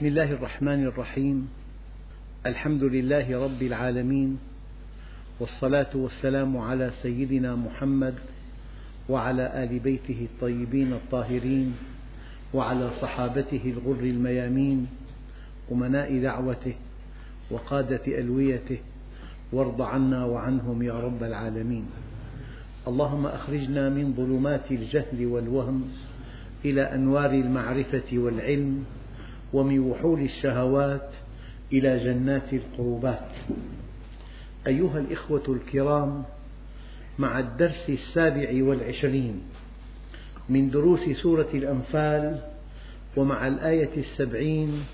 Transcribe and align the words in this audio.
بسم 0.00 0.08
الله 0.08 0.32
الرحمن 0.32 0.84
الرحيم. 0.86 1.48
الحمد 2.46 2.84
لله 2.84 3.44
رب 3.44 3.62
العالمين. 3.62 4.38
والصلاة 5.40 5.92
والسلام 5.94 6.56
على 6.56 6.90
سيدنا 7.02 7.56
محمد 7.56 8.14
وعلى 9.08 9.44
آل 9.64 9.78
بيته 9.78 10.26
الطيبين 10.32 10.92
الطاهرين 10.92 11.76
وعلى 12.54 12.90
صحابته 13.00 13.60
الغر 13.76 14.00
الميامين 14.00 14.86
أمناء 15.72 16.18
دعوته 16.22 16.74
وقادة 17.50 18.04
ألويته 18.08 18.78
وارض 19.52 19.82
عنا 19.82 20.24
وعنهم 20.24 20.82
يا 20.82 20.96
رب 21.00 21.22
العالمين. 21.22 21.84
اللهم 22.88 23.26
أخرجنا 23.26 23.88
من 23.88 24.14
ظلمات 24.16 24.70
الجهل 24.70 25.26
والوهم 25.26 25.88
إلى 26.64 26.82
أنوار 26.82 27.30
المعرفة 27.30 28.08
والعلم 28.12 28.84
ومن 29.52 29.78
وحول 29.78 30.20
الشهوات 30.20 31.08
إلى 31.72 31.98
جنات 32.04 32.52
القربات. 32.52 33.28
أيها 34.66 34.98
الإخوة 34.98 35.42
الكرام 35.48 36.22
مع 37.18 37.38
الدرس 37.38 37.84
السابع 37.88 38.64
والعشرين 38.64 39.40
من 40.48 40.70
دروس 40.70 41.00
سورة 41.22 41.48
الأنفال 41.54 42.38
ومع 43.16 43.46
الآية 43.48 43.90
السبعين 43.96 44.84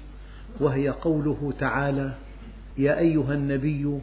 وهي 0.60 0.88
قوله 0.88 1.52
تعالى 1.60 2.14
يا 2.78 2.98
أيها 2.98 3.34
النبي 3.34 3.98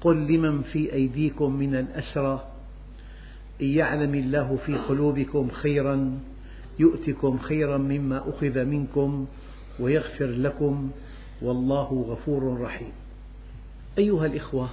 قل 0.00 0.16
لمن 0.16 0.62
في 0.62 0.92
أيديكم 0.92 1.52
من 1.56 1.74
الأسرى 1.74 2.48
إن 3.62 3.66
يعلم 3.66 4.14
الله 4.14 4.58
في 4.66 4.74
قلوبكم 4.74 5.50
خيرا 5.50 6.18
يؤتكم 6.78 7.38
خيرا 7.38 7.78
مما 7.78 8.28
أخذ 8.28 8.64
منكم 8.64 9.26
ويغفر 9.80 10.26
لكم 10.26 10.90
والله 11.42 12.06
غفور 12.08 12.60
رحيم. 12.60 12.92
أيها 13.98 14.26
الإخوة 14.26 14.70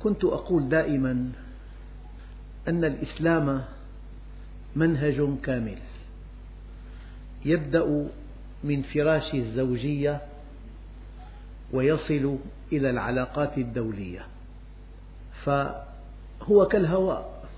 كنت 0.00 0.24
أقول 0.24 0.68
دائما 0.68 1.32
أن 2.68 2.84
الإسلام 2.84 3.64
منهج 4.76 5.28
كامل 5.42 5.78
يبدأ 7.44 8.08
من 8.64 8.82
فراش 8.82 9.34
الزوجية 9.34 10.20
ويصل 11.72 12.38
إلى 12.72 12.90
العلاقات 12.90 13.58
الدولية 13.58 14.20
فهو 15.44 16.66
كالهواء 16.70 17.48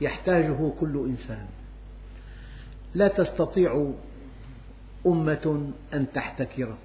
يحتاجه 0.00 0.72
كل 0.80 1.06
إنسان. 1.08 1.46
لا 2.94 3.08
تستطيع 3.08 3.92
أمة 5.06 5.72
أن 5.94 6.06
تحتكره. 6.14 6.78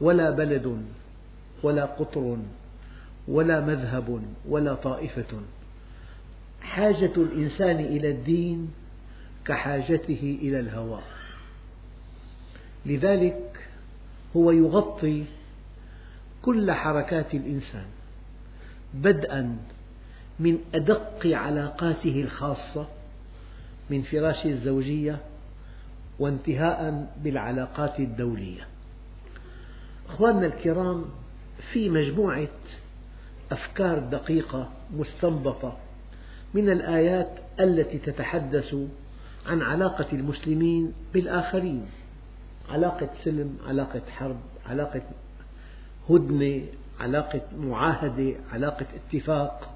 ولا 0.00 0.30
بلد 0.30 0.84
ولا 1.62 1.84
قطر 1.84 2.38
ولا 3.28 3.60
مذهب 3.60 4.22
ولا 4.48 4.74
طائفة. 4.74 5.40
حاجة 6.62 7.12
الإنسان 7.16 7.76
إلى 7.76 8.10
الدين 8.10 8.70
كحاجته 9.44 10.38
إلى 10.42 10.60
الهواء 10.60 11.02
لذلك 12.86 13.68
هو 14.36 14.50
يغطي 14.50 15.24
كل 16.42 16.72
حركات 16.72 17.34
الإنسان 17.34 17.86
بدءا 18.94 19.56
من 20.40 20.58
أدق 20.74 21.26
علاقاته 21.26 22.20
الخاصة 22.22 22.86
من 23.90 24.02
فراش 24.02 24.46
الزوجية 24.46 25.18
وانتهاء 26.20 27.06
بالعلاقات 27.24 28.00
الدولية. 28.00 28.66
أخواننا 30.08 30.46
الكرام 30.46 31.04
في 31.72 31.88
مجموعة 31.88 32.48
أفكار 33.52 33.98
دقيقة 33.98 34.68
مستنبطة 34.96 35.76
من 36.54 36.70
الآيات 36.70 37.30
التي 37.60 37.98
تتحدث 37.98 38.74
عن 39.46 39.62
علاقة 39.62 40.06
المسلمين 40.12 40.92
بالآخرين. 41.14 41.86
علاقة 42.68 43.08
سلم، 43.24 43.58
علاقة 43.66 44.02
حرب، 44.10 44.40
علاقة 44.66 45.02
هدنة، 46.10 46.62
علاقة 47.00 47.40
معاهدة، 47.58 48.34
علاقة 48.52 48.86
اتفاق، 48.94 49.74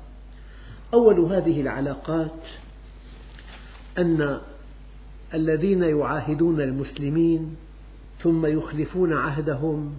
أول 0.95 1.21
هذه 1.21 1.61
العلاقات 1.61 2.41
أن 3.99 4.41
الذين 5.35 5.83
يعاهدون 5.83 6.61
المسلمين 6.61 7.57
ثم 8.23 8.47
يخلفون 8.47 9.13
عهدهم 9.13 9.95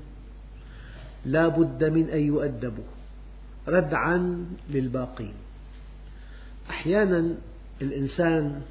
لا 1.25 1.47
بد 1.47 1.83
من 1.83 2.09
أن 2.09 2.19
يؤدبوا 2.19 2.83
ردعا 3.67 4.45
للباقين. 4.69 5.33
أحيانا 6.69 7.35
الإنسان 7.81 8.61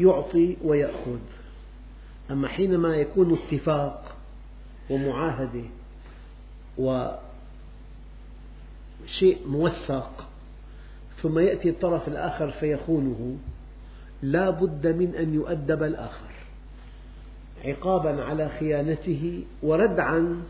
يعطي 0.00 0.56
ويأخذ 0.64 1.18
أما 2.30 2.48
حينما 2.48 2.96
يكون 2.96 3.38
اتفاق 3.38 4.16
ومعاهدة 4.90 5.64
وشيء 6.78 7.18
موثق 9.46 10.28
ثم 11.22 11.38
يأتي 11.38 11.68
الطرف 11.68 12.08
الآخر 12.08 12.50
فيخونه 12.50 13.36
لا 14.22 14.50
بد 14.50 14.86
من 14.86 15.14
أن 15.14 15.34
يؤدب 15.34 15.82
الآخر. 15.82 16.30
عقابا 17.64 18.24
على 18.24 18.48
خيانته 18.48 19.44
وردعا 19.62 20.42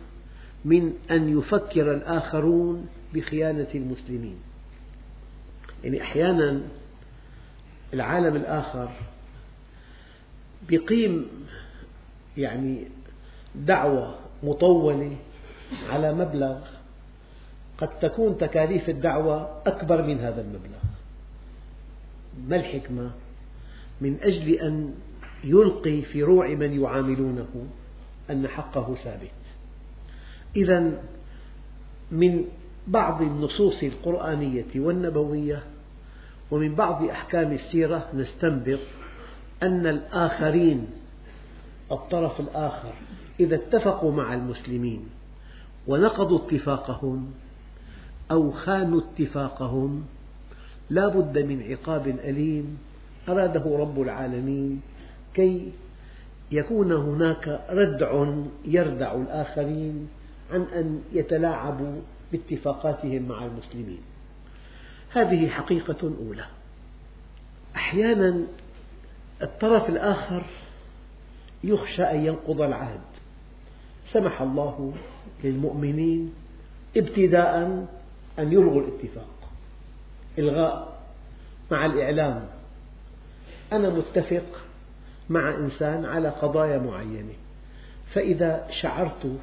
من 0.64 0.92
أن 1.10 1.38
يفكر 1.38 1.94
الآخرون 1.94 2.86
بخيانة 3.14 3.68
المسلمين. 3.74 4.36
يعني 5.84 6.02
أحيانا 6.02 6.60
العالم 7.94 8.36
الآخر 8.36 8.88
يقيم 10.70 11.26
يعني 12.36 12.84
دعوة 13.54 14.18
مطولة 14.42 15.16
على 15.88 16.12
مبلغ 16.12 16.58
قد 17.78 17.98
تكون 17.98 18.38
تكاليف 18.38 18.88
الدعوة 18.88 19.62
أكبر 19.66 20.02
من 20.02 20.20
هذا 20.20 20.40
المبلغ. 20.40 20.78
ما 22.48 22.56
الحكمة؟ 22.56 23.10
من 24.00 24.16
أجل 24.22 24.50
أن 24.50 24.94
يلقي 25.44 26.02
في 26.02 26.22
روع 26.22 26.48
من 26.48 26.82
يعاملونه 26.82 27.66
أن 28.30 28.48
حقه 28.48 28.94
ثابت. 28.94 29.30
إذا 30.56 31.02
من 32.10 32.44
بعض 32.86 33.22
النصوص 33.22 33.82
القرآنية 33.82 34.66
والنبوية 34.76 35.62
ومن 36.50 36.74
بعض 36.74 37.02
أحكام 37.04 37.52
السيرة 37.52 38.08
نستنبط 38.14 38.78
أن 39.62 39.86
الآخرين 39.86 40.86
الطرف 41.92 42.40
الآخر 42.40 42.92
إذا 43.40 43.54
اتفقوا 43.54 44.12
مع 44.12 44.34
المسلمين 44.34 45.08
ونقضوا 45.86 46.38
اتفاقهم 46.38 47.30
أو 48.30 48.50
خانوا 48.52 49.00
اتفاقهم 49.00 50.04
لا 50.90 51.08
بد 51.08 51.38
من 51.38 51.62
عقاب 51.62 52.08
أليم 52.08 52.78
أراده 53.28 53.76
رب 53.78 54.00
العالمين 54.00 54.80
كي 55.34 55.72
يكون 56.52 56.92
هناك 56.92 57.60
ردع 57.70 58.34
يردع 58.64 59.14
الآخرين 59.14 60.08
عن 60.52 60.62
أن 60.62 61.02
يتلاعبوا 61.12 62.00
باتفاقاتهم 62.32 63.28
مع 63.28 63.44
المسلمين. 63.44 64.00
هذه 65.12 65.48
حقيقة 65.48 66.12
أولى. 66.18 66.44
أحيانا 67.76 68.42
الطرف 69.42 69.88
الآخر 69.88 70.42
يخشى 71.64 72.02
أن 72.02 72.26
ينقض 72.26 72.60
العهد. 72.60 73.00
سمح 74.12 74.42
الله 74.42 74.92
للمؤمنين 75.44 76.34
ابتداء 76.96 77.56
أن 78.38 78.52
يلغوا 78.52 78.82
الاتفاق 78.82 79.50
إلغاء 80.38 81.02
مع 81.70 81.86
الإعلام 81.86 82.48
أنا 83.72 83.90
متفق 83.90 84.44
مع 85.30 85.54
إنسان 85.54 86.04
على 86.04 86.28
قضايا 86.28 86.78
معينة. 86.78 87.32
فإذا 88.12 88.66
شعرت 88.80 89.38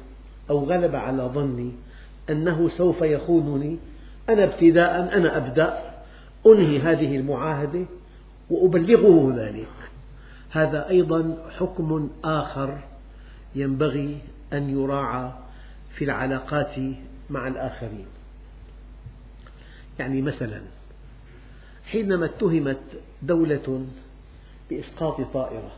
أو 0.50 0.64
غلب 0.64 0.96
على 0.96 1.22
ظني 1.22 1.72
أنه 2.30 2.68
سوف 2.68 3.02
يخونني 3.02 3.78
أنا 4.28 4.44
ابتداء 4.44 5.16
أنا 5.16 5.36
أبدأ 5.36 5.94
أنهي 6.46 6.78
هذه 6.78 7.16
المعاهدة 7.16 7.84
وأبلغه 8.50 9.34
ذلك. 9.36 9.68
هذا 10.50 10.88
أيضا 10.88 11.36
حكم 11.58 12.10
آخر 12.24 12.78
ينبغي 13.54 14.18
أن 14.52 14.70
يراعى 14.80 15.32
في 15.94 16.04
العلاقات 16.04 16.74
مع 17.30 17.48
الآخرين. 17.48 18.06
يعني 19.98 20.22
مثلا 20.22 20.60
حينما 21.86 22.24
اتهمت 22.24 22.80
دولة 23.22 23.86
بإسقاط 24.70 25.20
طائرة. 25.20 25.72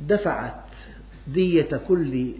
دفعت 0.00 0.64
دية 1.26 1.80
كل 1.88 2.32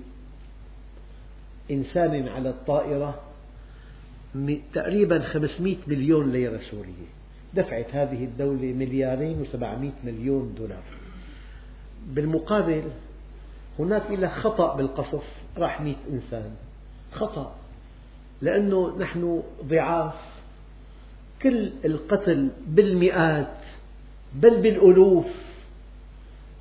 إنسان 1.71 2.29
على 2.29 2.51
الطائرة 2.51 3.23
تقريبا 4.75 5.23
500 5.23 5.77
مليون 5.87 6.33
ليرة 6.33 6.61
سورية. 6.71 7.11
دفعت 7.55 7.95
هذه 7.95 8.25
الدولة 8.25 8.73
مليارين 8.73 9.41
وسبعمئة 9.41 9.93
مليون 10.05 10.55
دولار. 10.59 10.83
بالمقابل 12.07 12.83
هناك 13.79 14.03
إلى 14.11 14.29
خطأ 14.29 14.77
بالقصف. 14.77 15.25
راح 15.57 15.81
مئة 15.81 15.97
إنسان. 16.11 16.51
خطأ. 17.13 17.55
لأنه 18.43 18.99
نحن 18.99 19.43
ضعاف. 19.65 20.15
كل 21.43 21.71
القتل 21.85 22.51
بالمئات 22.67 23.60
بل 24.35 24.63
بالألوف. 24.63 25.27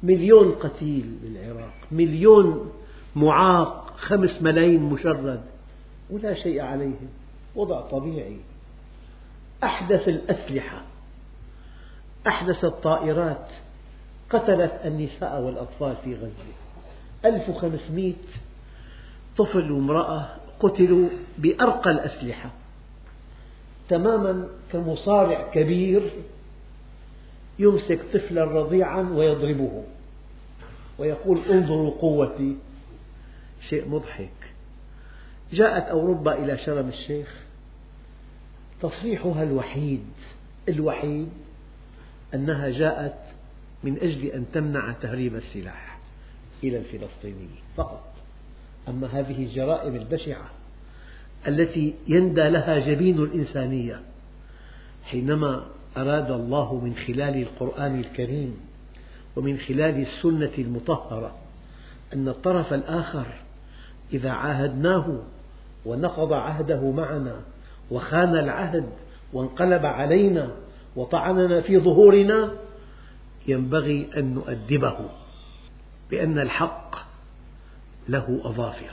مليون 0.04 0.52
قتيل 0.52 1.18
بالعراق 1.24 1.74
مليون 1.92 2.72
معاق 3.16 3.94
خمس 3.98 4.42
ملايين 4.42 4.84
مشرد. 4.84 5.42
ولا 6.10 6.34
شيء 6.34 6.62
عليهم 6.62 7.10
وضع 7.56 7.82
طبيعي. 7.82 8.38
أحدث 9.64 10.08
الأسلحة 10.08 10.82
أحدث 12.28 12.66
الطائرات 12.66 13.48
قتلت 14.30 14.82
النساء 14.86 15.42
والأطفال 15.42 15.96
في 16.04 16.16
غزة. 16.16 16.54
1500 17.26 18.14
طفل 19.38 19.72
وامرأة 19.72 20.28
قتلوا 20.60 21.10
بأرقى 21.38 21.92
الأسلحة. 21.92 22.52
تماما 23.90 24.48
كمصارع 24.72 25.52
كبير 25.54 26.12
يمسك 27.60 28.00
طفلا 28.14 28.44
رضيعا 28.44 29.02
ويضربه. 29.02 29.84
ويقول 30.98 31.40
انظروا 31.50 31.92
قوتي. 31.92 32.56
شيء 33.70 33.90
مضحك. 33.90 34.54
جاءت 35.54 35.84
أوروبا 35.84 36.34
إلى 36.34 36.58
شرم 36.58 36.90
الشيخ. 36.90 37.44
تصريحها 38.82 39.44
الوحيد 39.44 40.06
الوحيد 40.70 41.30
أنها 42.34 42.70
جاءت 42.70 43.20
من 43.84 43.98
أجل 43.98 44.26
أن 44.26 44.46
تمنع 44.54 44.92
تهريب 44.92 45.36
السلاح 45.36 46.00
إلى 46.64 46.78
الفلسطينيين 46.78 47.62
فقط. 47.78 48.14
أما 48.88 49.08
هذه 49.08 49.44
الجرائم 49.44 49.96
البشعة 49.96 50.50
التي 51.48 51.94
يندى 52.08 52.50
لها 52.50 52.80
جبين 52.80 53.20
الإنسانية 53.20 54.02
حينما 55.04 55.66
أراد 55.98 56.32
الله 56.32 56.76
من 56.76 56.96
خلال 56.96 57.42
القرآن 57.42 58.00
الكريم 58.00 58.58
ومن 59.36 59.58
خلال 59.58 60.02
السنة 60.02 60.52
المطهرة 60.58 61.36
أن 62.14 62.28
الطرف 62.28 62.74
الآخر 62.74 63.28
إذا 64.14 64.32
عاهدناه 64.32 65.20
ونقض 65.86 66.34
عهده 66.34 66.92
معنا 66.92 67.36
وخان 67.92 68.36
العهد 68.38 68.90
وانقلب 69.34 69.86
علينا 69.86 70.52
وطعننا 70.96 71.62
في 71.62 71.80
ظهورنا 71.80 72.54
ينبغي 73.48 74.10
أن 74.18 74.34
نؤدبه 74.34 74.98
بأن 76.12 76.40
الحق 76.40 76.96
له 78.10 78.42
أظافر. 78.44 78.92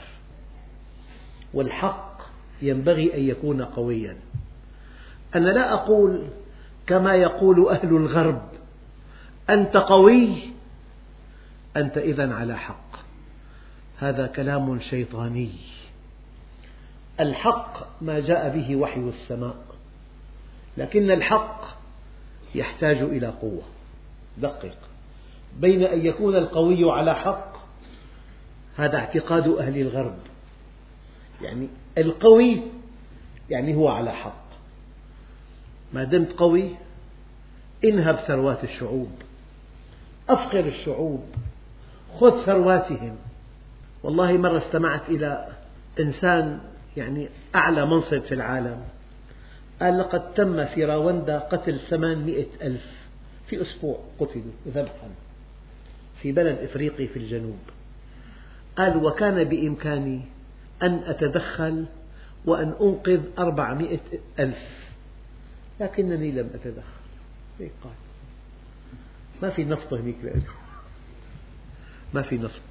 والحق 1.53 2.21
ينبغي 2.61 3.15
أن 3.15 3.21
يكون 3.21 3.61
قويا. 3.61 4.17
أنا 5.35 5.49
لا 5.49 5.73
أقول 5.73 6.27
كما 6.87 7.15
يقول 7.15 7.69
أهل 7.69 7.89
الغرب 7.89 8.41
أنت 9.49 9.77
قوي 9.77 10.57
أنت 11.77 11.97
إذا 11.97 12.33
على 12.33 12.57
حق. 12.57 12.97
هذا 13.97 14.27
كلام 14.27 14.79
شيطاني. 14.79 15.51
الحق 17.19 18.01
ما 18.01 18.19
جاء 18.19 18.49
به 18.49 18.75
وحي 18.75 18.99
السماء 18.99 19.55
لكن 20.77 21.11
الحق 21.11 21.61
يحتاج 22.55 22.97
إلى 22.97 23.27
قوة. 23.27 23.63
دقق. 24.37 24.77
بين 25.59 25.83
أن 25.83 26.05
يكون 26.05 26.35
القوي 26.35 26.91
على 26.91 27.15
حق 27.15 27.57
هذا 28.77 28.97
اعتقاد 28.97 29.47
أهل 29.47 29.77
الغرب. 29.77 30.17
يعني 31.41 31.67
القوي 31.97 32.61
يعني 33.49 33.75
هو 33.75 33.87
على 33.87 34.11
حق. 34.11 34.46
ما 35.93 36.03
دمت 36.03 36.31
قوي 36.31 36.75
انهب 37.85 38.15
ثروات 38.15 38.63
الشعوب 38.63 39.11
أفقر 40.29 40.59
الشعوب 40.59 41.23
خذ 42.19 42.45
ثرواتهم. 42.45 43.15
والله 44.03 44.31
مرة 44.37 44.57
استمعت 44.57 45.09
إلى 45.09 45.47
إنسان 45.99 46.59
يعني 46.97 47.29
أعلى 47.55 47.85
منصب 47.85 48.19
في 48.19 48.33
العالم 48.33 48.81
قال 49.81 49.97
لقد 49.97 50.33
تم 50.33 50.65
في 50.65 50.85
راوندا 50.85 51.39
قتل 51.39 51.79
ثمانمئة 51.79 52.47
ألف 52.61 52.85
في 53.47 53.61
أسبوع 53.61 53.99
قتلوا 54.19 54.51
ذبحا 54.67 55.09
في 56.21 56.31
بلد 56.31 56.57
إفريقي 56.57 57.07
في 57.07 57.19
الجنوب. 57.19 57.59
قال 58.77 59.03
وكان 59.03 59.43
بإمكاني 59.43 60.21
أن 60.83 61.03
أتدخل 61.05 61.85
وأن 62.45 62.73
أنقذ 62.81 63.21
أربعمئة 63.39 63.99
ألف 64.39 64.86
لكنني 65.79 66.31
لم 66.31 66.49
أتدخل 66.53 66.81
هيك 67.59 67.71
قال. 67.83 67.93
ما 69.41 69.49
في 69.49 69.65
نفط 69.65 69.93
هنيك 69.93 70.15
لأنه. 70.23 70.53
ما 72.13 72.21
في 72.21 72.37
نفط. 72.37 72.61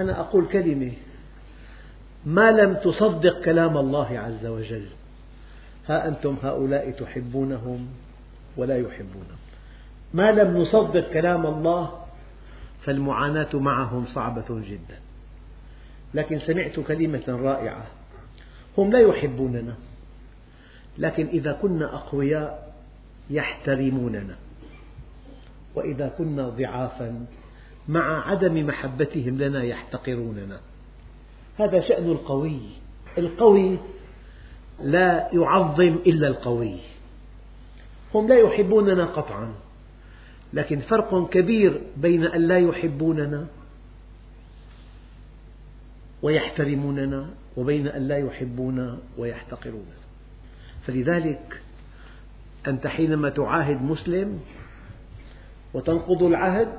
أنا 0.00 0.20
أقول 0.20 0.48
كلمة. 0.48 0.92
ما 2.26 2.50
لم 2.50 2.74
تصدق 2.74 3.44
كلام 3.44 3.76
الله 3.76 4.18
عز 4.18 4.46
وجل. 4.46 4.86
ها 5.88 6.08
أنتم 6.08 6.36
هؤلاء 6.42 6.90
تحبونهم 6.90 7.88
ولا 8.56 8.78
يحبونهم. 8.78 9.38
ما 10.14 10.32
لم 10.32 10.56
نصدق 10.56 11.10
كلام 11.12 11.46
الله 11.46 12.04
فالمعاناة 12.84 13.56
معهم 13.56 14.06
صعبة 14.06 14.46
جدا. 14.50 14.98
لكن 16.14 16.38
سمعت 16.38 16.80
كلمة 16.80 17.24
رائعة. 17.28 17.86
هم 18.78 18.92
لا 18.92 19.00
يحبوننا. 19.00 19.74
لكن 20.98 21.26
إذا 21.26 21.52
كنا 21.52 21.94
أقوياء 21.94 22.74
يحترموننا. 23.30 24.36
وإذا 25.74 26.08
كنا 26.18 26.48
ضعافا 26.48 27.26
مع 27.88 28.28
عدم 28.30 28.66
محبتهم 28.66 29.38
لنا 29.38 29.62
يحتقروننا. 29.62 30.60
هذا 31.58 31.80
شأن 31.80 32.04
القوي. 32.04 32.60
القوي 33.18 33.78
لا 34.82 35.28
يعظم 35.32 35.98
إلا 36.06 36.28
القوي. 36.28 36.76
هم 38.14 38.28
لا 38.28 38.36
يحبوننا 38.38 39.04
قطعا. 39.04 39.54
لكن 40.52 40.80
فرق 40.80 41.30
كبير 41.30 41.80
بين 41.96 42.24
أن 42.24 42.40
لا 42.40 42.58
يحبوننا 42.58 43.46
ويحترموننا 46.22 47.30
وبين 47.56 47.88
أن 47.88 48.08
لا 48.08 48.18
يحبونا 48.18 48.98
ويحتقروننا. 49.18 50.07
فلذلك 50.86 51.60
أنت 52.66 52.86
حينما 52.86 53.30
تعاهد 53.30 53.82
مسلم 53.82 54.40
وتنقض 55.74 56.22
العهد 56.22 56.72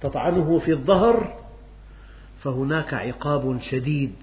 تطعنه 0.00 0.58
في 0.58 0.72
الظهر 0.72 1.38
فهناك 2.42 2.94
عقاب 2.94 3.60
شديد 3.60 4.14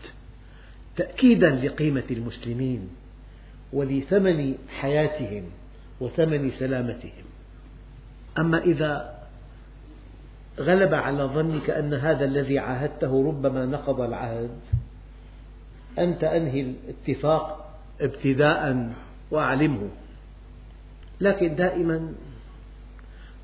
تأكيدا 0.96 1.50
لقيمة 1.50 2.03
المسلمين 2.12 2.89
ولثمن 3.74 4.56
حياتهم 4.80 5.44
وثمن 6.00 6.51
سلامتهم. 6.51 7.24
أما 8.38 8.58
إذا 8.58 9.20
غلب 10.60 10.94
على 10.94 11.24
ظنك 11.24 11.70
أن 11.70 11.94
هذا 11.94 12.25
الذي 12.25 12.60
عاهدته 12.60 13.27
ربما 13.27 13.65
نقض 13.65 14.01
العهد 14.01 14.60
أنت 16.00 16.24
أنهي 16.24 16.62
الاتفاق؟ 16.62 17.62
ابتداء 18.01 18.93
وأعلمه. 19.31 19.89
لكن 21.21 21.55
دائما 21.55 22.13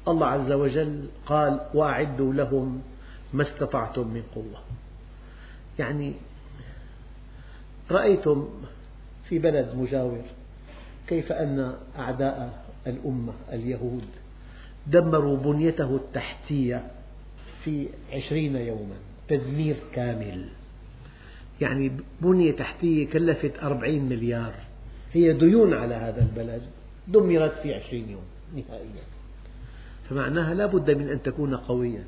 الله 0.08 0.28
عز 0.28 0.52
وجل 0.52 1.08
قال 1.26 1.62
وأعدوا 1.74 2.34
لهم 2.34 2.82
ما 3.34 3.44
استطعتم 3.44 4.08
من 4.08 4.24
قوة. 4.36 4.64
يعني 5.80 6.14
رأيتم 7.92 8.50
في 9.30 9.40
بلد 9.40 9.76
مجاور 9.76 10.22
كيف 11.08 11.32
أن 11.32 11.76
أعداء 12.00 12.66
الأمة 12.88 13.34
اليهود 13.54 14.06
دمروا 14.88 15.38
بنيته 15.38 15.96
التحتية 15.96 16.92
في 17.64 17.88
عشرين 18.14 18.56
يوما 18.56 18.96
تدمير 19.28 19.76
كامل. 19.94 20.50
يعني 21.62 21.92
بنية 22.22 22.52
تحتية 22.52 23.10
كلفت 23.10 23.64
أربعين 23.64 24.10
مليار. 24.10 24.54
هي 25.14 25.34
ديون 25.34 25.74
على 25.74 25.96
هذا 25.96 26.22
البلد. 26.22 26.62
دمرت 27.08 27.54
في 27.64 27.74
عشرين 27.74 28.10
يوم 28.10 28.24
نهائيا. 28.56 29.04
فمعناها 30.10 30.54
لا 30.54 30.66
بد 30.66 30.92
من 30.92 31.10
أن 31.10 31.22
تكون 31.22 31.56
قويا. 31.56 32.04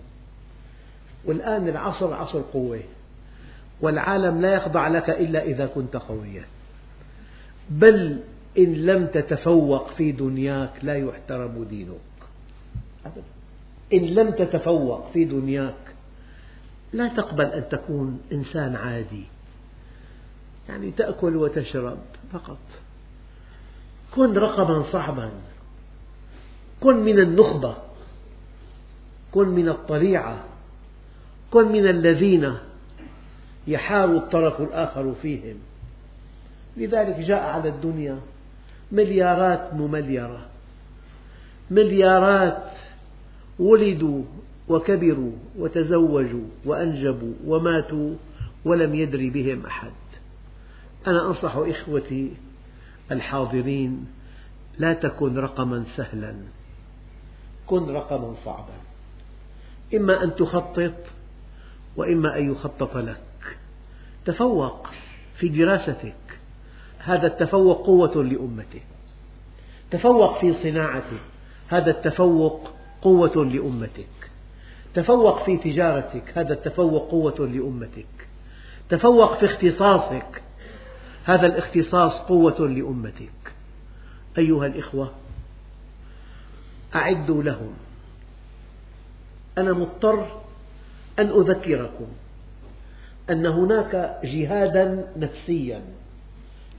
والآن 1.25 1.67
العصر 1.67 2.13
عصر 2.13 2.41
قوة. 2.41 2.79
والعالم 3.81 4.41
لا 4.41 4.53
يخضع 4.53 4.87
لك 4.87 5.09
إلا 5.09 5.43
إذا 5.43 5.65
كنت 5.65 5.95
قويا. 5.95 6.43
بل 7.69 8.19
إن 8.57 8.73
لم 8.73 9.07
تتفوق 9.07 9.93
في 9.93 10.11
دنياك 10.11 10.71
لا 10.83 10.95
يحترم 10.95 11.63
دينك. 11.69 11.97
إن 13.93 14.05
لم 14.05 14.29
تتفوق 14.29 15.11
في 15.11 15.25
دنياك 15.25 15.95
لا 16.93 17.07
تقبل 17.07 17.45
أن 17.45 17.69
تكون 17.69 18.21
إنسان 18.31 18.75
عادي. 18.75 19.23
يعني 20.69 20.91
تأكل 20.91 21.35
وتشرب 21.35 21.97
فقط. 22.33 22.57
كن 24.15 24.37
رقما 24.37 24.91
صعبا. 24.91 25.31
كن 26.81 26.95
من 26.95 27.19
النخبة. 27.19 27.75
كن 29.31 29.47
من 29.47 29.69
الطليعة. 29.69 30.43
كن 31.51 31.71
من 31.71 31.87
الذين 31.87 32.53
يحار 33.67 34.17
الطرف 34.17 34.61
الآخر 34.61 35.13
فيهم. 35.21 35.55
لذلك 36.77 37.15
جاء 37.15 37.43
على 37.43 37.69
الدنيا 37.69 38.19
مليارات 38.91 39.73
ممليرة. 39.73 40.45
مليارات 41.71 42.63
ولدوا 43.59 44.23
وكبروا 44.69 45.31
وتزوجوا 45.57 46.45
وأنجبوا 46.65 47.33
وماتوا 47.45 48.15
ولم 48.65 48.95
يدري 48.95 49.29
بهم 49.29 49.65
أحد. 49.65 49.91
أنا 51.07 51.27
أنصح 51.27 51.55
إخوتي 51.55 52.31
الحاضرين 53.11 54.07
لا 54.77 54.93
تكن 54.93 55.37
رقما 55.37 55.83
سهلا. 55.95 56.35
كن 57.67 57.89
رقما 57.89 58.35
صعبا. 58.45 58.73
إما 59.93 60.23
أن 60.23 60.35
تخطط 60.35 60.93
وإما 61.95 62.37
أن 62.37 62.51
يخطط 62.51 62.97
لك. 62.97 63.57
تفوق 64.25 64.87
في 65.37 65.49
دراستك. 65.49 66.13
هذا 66.99 67.27
التفوق 67.27 67.85
قوة 67.85 68.23
لأمتك. 68.23 68.83
تفوق 69.91 70.39
في 70.39 70.53
صناعتك. 70.53 71.21
هذا 71.67 71.91
التفوق 71.91 72.73
قوة 73.01 73.45
لأمتك. 73.45 74.31
تفوق 74.93 75.43
في 75.43 75.57
تجارتك. 75.57 76.37
هذا 76.37 76.53
التفوق 76.53 77.11
قوة 77.11 77.47
لأمتك. 77.47 78.27
تفوق 78.89 79.37
في 79.39 79.45
اختصاصك. 79.45 80.41
هذا 81.25 81.45
الاختصاص 81.45 82.13
قوة 82.13 82.67
لأمتك. 82.67 83.53
أيها 84.37 84.65
الإخوة 84.65 85.11
أعدوا 86.95 87.43
لهم. 87.43 87.73
أنا 89.57 89.73
مضطر 89.73 90.41
أن 91.19 91.27
أذكركم 91.29 92.07
أن 93.29 93.45
هناك 93.45 94.19
جهادا 94.23 95.07
نفسيا 95.17 95.81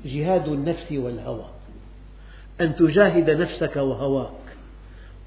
جهاد 0.05 0.49
النفس 0.49 0.93
والهوى. 0.93 1.51
أن 2.61 2.75
تجاهد 2.77 3.31
نفسك 3.31 3.77
وهواك. 3.77 4.43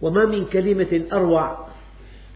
وما 0.01 0.25
من 0.25 0.45
كلمة 0.45 1.01
أروع 1.13 1.67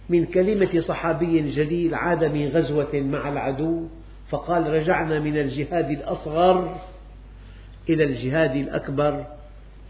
من 0.09 0.25
كلمة 0.25 0.83
صحابي 0.87 1.51
جليل 1.51 1.95
عاد 1.95 2.23
من 2.23 2.47
غزوة 2.47 2.93
مع 2.93 3.29
العدو 3.29 3.87
فقال 4.29 4.67
رجعنا 4.67 5.19
من 5.19 5.37
الجهاد 5.37 5.89
الأصغر 5.91 6.81
إلى 7.89 8.03
الجهاد 8.03 8.55
الأكبر 8.55 9.25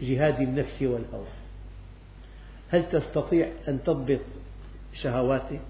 جهاد 0.02 0.40
النفس 0.40 0.82
والهوى 0.82 1.26
هل 2.70 2.88
تستطيع 2.88 3.48
أن 3.68 3.82
تضبط 3.84 4.20
شهواتك؟ 5.02 5.60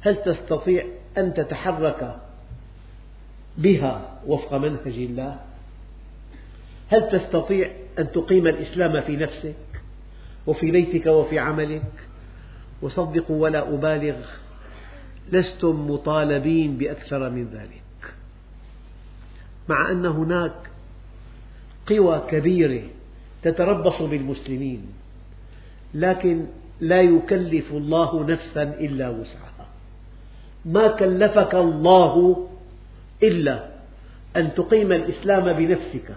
هل 0.00 0.22
تستطيع 0.22 0.86
أن 1.18 1.34
تتحرك 1.34 2.16
بها 3.58 4.20
وفق 4.26 4.54
منهج 4.54 4.94
الله؟ 4.94 5.40
هل 6.88 7.08
تستطيع 7.10 7.70
أن 7.98 8.12
تقيم 8.12 8.46
الإسلام 8.46 9.00
في 9.00 9.16
نفسك 9.16 9.54
وفي 10.46 10.70
بيتك 10.70 11.06
وفي 11.06 11.38
عملك؟ 11.38 11.92
وصدقوا 12.82 13.42
ولا 13.42 13.74
أبالغ 13.74 14.16
لستم 15.32 15.90
مطالبين 15.90 16.76
بأكثر 16.76 17.30
من 17.30 17.44
ذلك. 17.44 18.14
مع 19.68 19.90
أن 19.90 20.06
هناك 20.06 20.52
قوى 21.86 22.22
كبيرة 22.28 22.82
تتربص 23.42 24.02
بالمسلمين 24.02 24.86
لكن 25.94 26.46
لا 26.80 27.00
يكلف 27.00 27.72
الله 27.72 28.24
نفسا 28.24 28.62
إلا 28.62 29.08
وسعها. 29.08 29.66
ما 30.64 30.88
كلفك 30.88 31.54
الله 31.54 32.46
إلا 33.22 33.70
أن 34.36 34.54
تقيم 34.54 34.92
الإسلام 34.92 35.52
بنفسك 35.52 36.16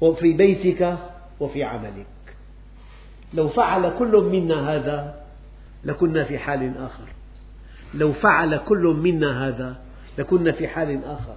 وفي 0.00 0.32
بيتك 0.32 0.98
وفي 1.40 1.64
عملك. 1.64 2.06
لو 3.34 3.48
فعل 3.48 3.98
كل 3.98 4.16
منا 4.32 4.74
هذا 4.74 5.24
لكنا 5.84 6.24
في 6.24 6.38
حال 6.38 6.78
آخر. 6.78 7.08
لو 7.94 8.12
فعل 8.12 8.56
كل 8.56 8.96
منا 9.02 9.48
هذا 9.48 9.76
لكنا 10.18 10.52
في 10.52 10.68
حال 10.68 11.04
آخر. 11.04 11.36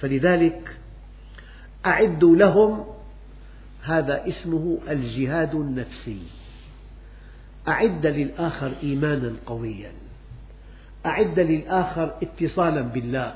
فلذلك 0.00 0.76
أعدوا 1.86 2.36
لهم 2.36 2.84
هذا 3.82 4.28
اسمه 4.28 4.78
الجهاد 4.88 5.54
النفسي. 5.54 6.22
أعد 7.68 8.06
للآخر 8.06 8.72
إيمانا 8.82 9.32
قويا. 9.46 9.90
أعد 11.06 11.40
للآخر 11.40 12.14
اتصالا 12.22 12.80
بالله. 12.80 13.34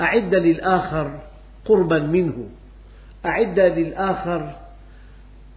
أعد 0.00 0.34
للآخر 0.34 1.20
قربا 1.64 1.98
منه. 1.98 2.48
أعد 3.26 3.60
للآخر 3.60 4.54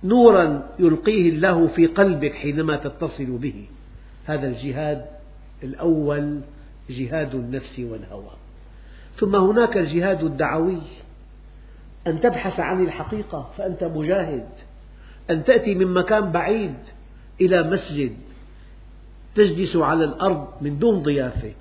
نورا 0.03 0.69
يلقيه 0.79 1.29
الله 1.29 1.67
في 1.67 1.85
قلبك 1.85 2.33
حينما 2.33 2.75
تتصل 2.75 3.37
به. 3.37 3.65
هذا 4.25 4.47
الجهاد 4.47 5.18
الأول 5.63 6.39
جهاد 6.89 7.35
النفس 7.35 7.79
والهوى. 7.79 8.31
ثم 9.19 9.35
هناك 9.35 9.77
الجهاد 9.77 10.23
الدعوي. 10.23 10.81
أن 12.07 12.21
تبحث 12.21 12.59
عن 12.59 12.83
الحقيقة 12.83 13.49
فأنت 13.57 13.83
مجاهد. 13.83 14.47
أن 15.29 15.43
تأتي 15.43 15.75
من 15.75 15.93
مكان 15.93 16.31
بعيد 16.31 16.75
إلى 17.41 17.63
مسجد. 17.63 18.11
تجلس 19.35 19.75
على 19.75 20.03
الأرض 20.03 20.47
من 20.61 20.79
دون 20.79 21.03
ضيافة. 21.03 21.51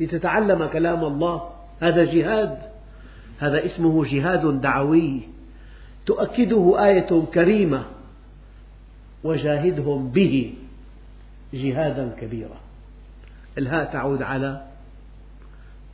لتتعلم 0.00 0.66
كلام 0.66 1.04
الله. 1.04 1.50
هذا 1.80 2.04
جهاد. 2.04 2.58
هذا 3.38 3.66
اسمه 3.66 4.04
جهاد 4.04 4.60
دعوي. 4.60 5.20
تؤكده 6.06 6.84
آية 6.84 7.22
كريمة. 7.34 7.84
وجاهدهم 9.24 10.10
به 10.10 10.54
جهادا 11.54 12.16
كبيرا. 12.20 12.69
الهاء 13.58 13.92
تعود 13.92 14.22
على 14.22 14.66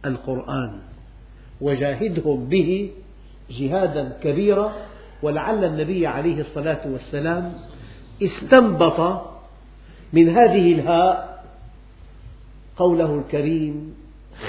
القرآن 0.05 0.81
وجاهدهم 1.61 2.45
به 2.45 2.91
جهادا 3.51 4.19
كبيرا 4.23 4.73
ولعل 5.23 5.65
النبي 5.65 6.07
عليه 6.07 6.41
الصلاة 6.41 6.81
والسلام 6.87 7.53
استنبط 8.23 9.23
من 10.13 10.29
هذه 10.29 10.73
الهاء 10.73 11.45
قوله 12.77 13.19
الكريم 13.19 13.95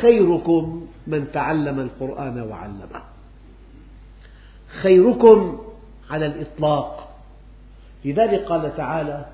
خيركم 0.02 0.88
من 1.08 1.32
تعلم 1.32 1.80
القرآن 1.80 2.42
وعلمه. 2.42 3.02
خيركم 4.82 5.60
على 6.10 6.26
الإطلاق. 6.26 7.10
لذلك 8.06 8.46
قال 8.46 8.76
تعالى 8.76 9.26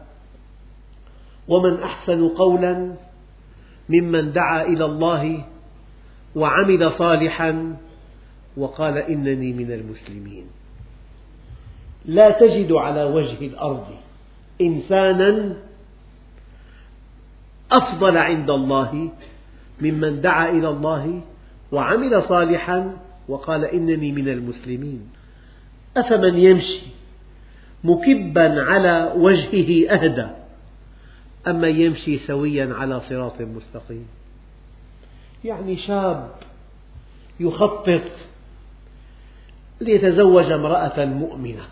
ومن 1.48 1.84
أحسن 1.84 2.30
قولا 2.30 2.96
ممن 3.94 4.32
دعا 4.32 4.64
إلى 4.64 4.86
الله 4.86 5.46
وعمل 6.36 6.92
صالحا 6.92 7.78
وقال 8.58 8.98
إنني 8.98 9.54
من 9.54 9.72
المسلمين. 9.72 10.46
لا 12.06 12.30
تجد 12.30 12.72
على 12.72 13.04
وجه 13.04 13.48
الأرض 13.48 13.88
إنسانا 14.62 15.56
أفضل 17.72 18.18
عند 18.18 18.50
الله 18.50 19.12
ممن 19.82 20.22
دعا 20.22 20.50
إلى 20.50 20.70
الله 20.70 21.22
وعمل 21.72 22.24
صالحا 22.24 22.98
وقال 23.28 23.66
إنني 23.66 24.12
من 24.12 24.28
المسلمين. 24.30 25.02
أفمن 25.98 26.38
يمشي 26.38 26.82
مكبا 27.84 28.64
على 28.64 29.14
وجهه 29.16 29.90
أهدى؟ 29.90 30.43
أما 31.48 31.68
يمشي 31.68 32.20
سويا 32.20 32.74
على 32.74 33.02
صراط 33.10 33.42
مستقيم. 33.42 34.08
يعني 35.46 35.78
شاب 35.78 36.32
يخطط 37.40 38.12
ليتزوج 39.82 40.52
امرأة 40.52 41.06
مؤمنة 41.06 41.66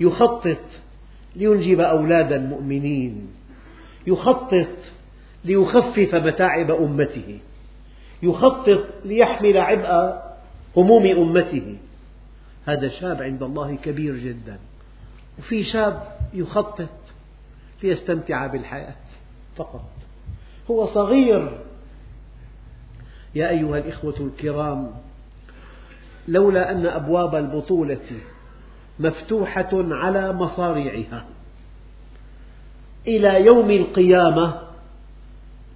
يخطط 0.00 0.64
لينجب 1.36 1.80
أولادا 1.80 2.38
مؤمنين 2.38 3.28
يخطط 4.06 4.76
ليخفف 5.44 6.14
متاعب 6.14 6.70
أمته 6.70 7.38
يخطط 8.22 8.86
ليحمل 9.04 9.58
عبء 9.58 10.22
هموم 10.76 11.06
أمته. 11.06 11.76
هذا 12.66 12.88
شاب 12.88 13.22
عند 13.22 13.42
الله 13.42 13.74
كبير 13.74 14.16
جدا. 14.16 14.58
وفي 15.38 15.64
شاب 15.64 16.16
يخطط 16.34 17.03
ليستمتع 17.84 18.46
بالحياة 18.46 18.94
فقط. 19.56 19.84
هو 20.70 20.86
صغير. 20.86 21.58
يا 23.34 23.50
أيها 23.50 23.78
الإخوة 23.78 24.14
الكرام 24.20 24.90
لولا 26.28 26.70
أن 26.70 26.86
أبواب 26.86 27.34
البطولة 27.34 28.20
مفتوحة 29.00 29.70
على 29.72 30.32
مصاريعها 30.32 31.24
إلى 33.06 33.46
يوم 33.46 33.70
القيامة 33.70 34.60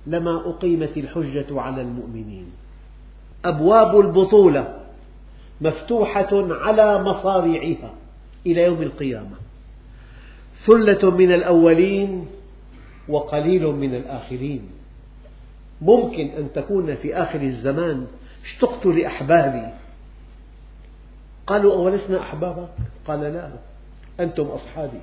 لما 0.07 0.51
أقيمت 0.51 0.97
الحجة 0.97 1.61
على 1.61 1.83
المؤمنين. 1.83 2.53
أبواب 3.45 4.01
البطولة 4.01 4.81
مفتوحة 5.61 6.29
على 6.33 7.03
مصاريعها 7.03 7.95
إلى 8.47 8.63
يوم 8.63 8.83
القيامة. 8.83 9.37
ثلة 10.67 11.11
من 11.11 11.33
الأولين 11.33 12.27
وقليل 13.09 13.67
من 13.67 13.95
الآخرين. 13.95 14.63
ممكن 15.83 16.29
أن 16.29 16.49
تكون 16.55 16.95
في 16.95 17.15
آخر 17.15 17.41
الزمان. 17.41 18.07
اشتقت 18.45 18.87
لأحبابي. 18.87 19.67
قالوا 21.47 21.73
أولسنا 21.73 22.21
أحبابك؟ 22.21 22.69
قال 23.07 23.21
لا 23.21 23.51
أنتم 24.21 24.45
أصحابي. 24.45 25.01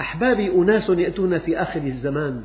أحبابي 0.00 0.52
أناس 0.52 0.90
يأتون 0.90 1.38
في 1.38 1.62
آخر 1.62 1.80
الزمان. 1.80 2.42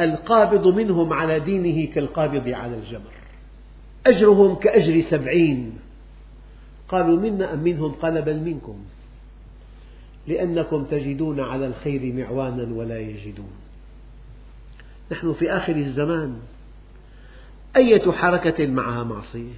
القابض 0.00 0.66
منهم 0.66 1.12
على 1.12 1.40
دينه 1.40 1.92
كالقابض 1.92 2.48
على 2.48 2.76
الجمر 2.76 3.12
أجرهم 4.06 4.54
كأجر 4.54 5.04
سبعين. 5.10 5.78
قالوا 6.88 7.20
منا 7.20 7.54
أم 7.54 7.58
منهم؟ 7.58 7.92
قال 7.92 8.22
بل 8.22 8.36
منكم. 8.36 8.78
لأنكم 10.28 10.84
تجدون 10.84 11.40
على 11.40 11.66
الخير 11.66 12.12
معوانا 12.12 12.74
ولا 12.74 12.98
يجدون. 12.98 13.52
نحن 15.12 15.32
في 15.32 15.52
آخر 15.52 15.76
الزمان. 15.76 16.38
أية 17.76 18.12
حركة 18.12 18.66
معها 18.66 19.04
معصية؟ 19.04 19.52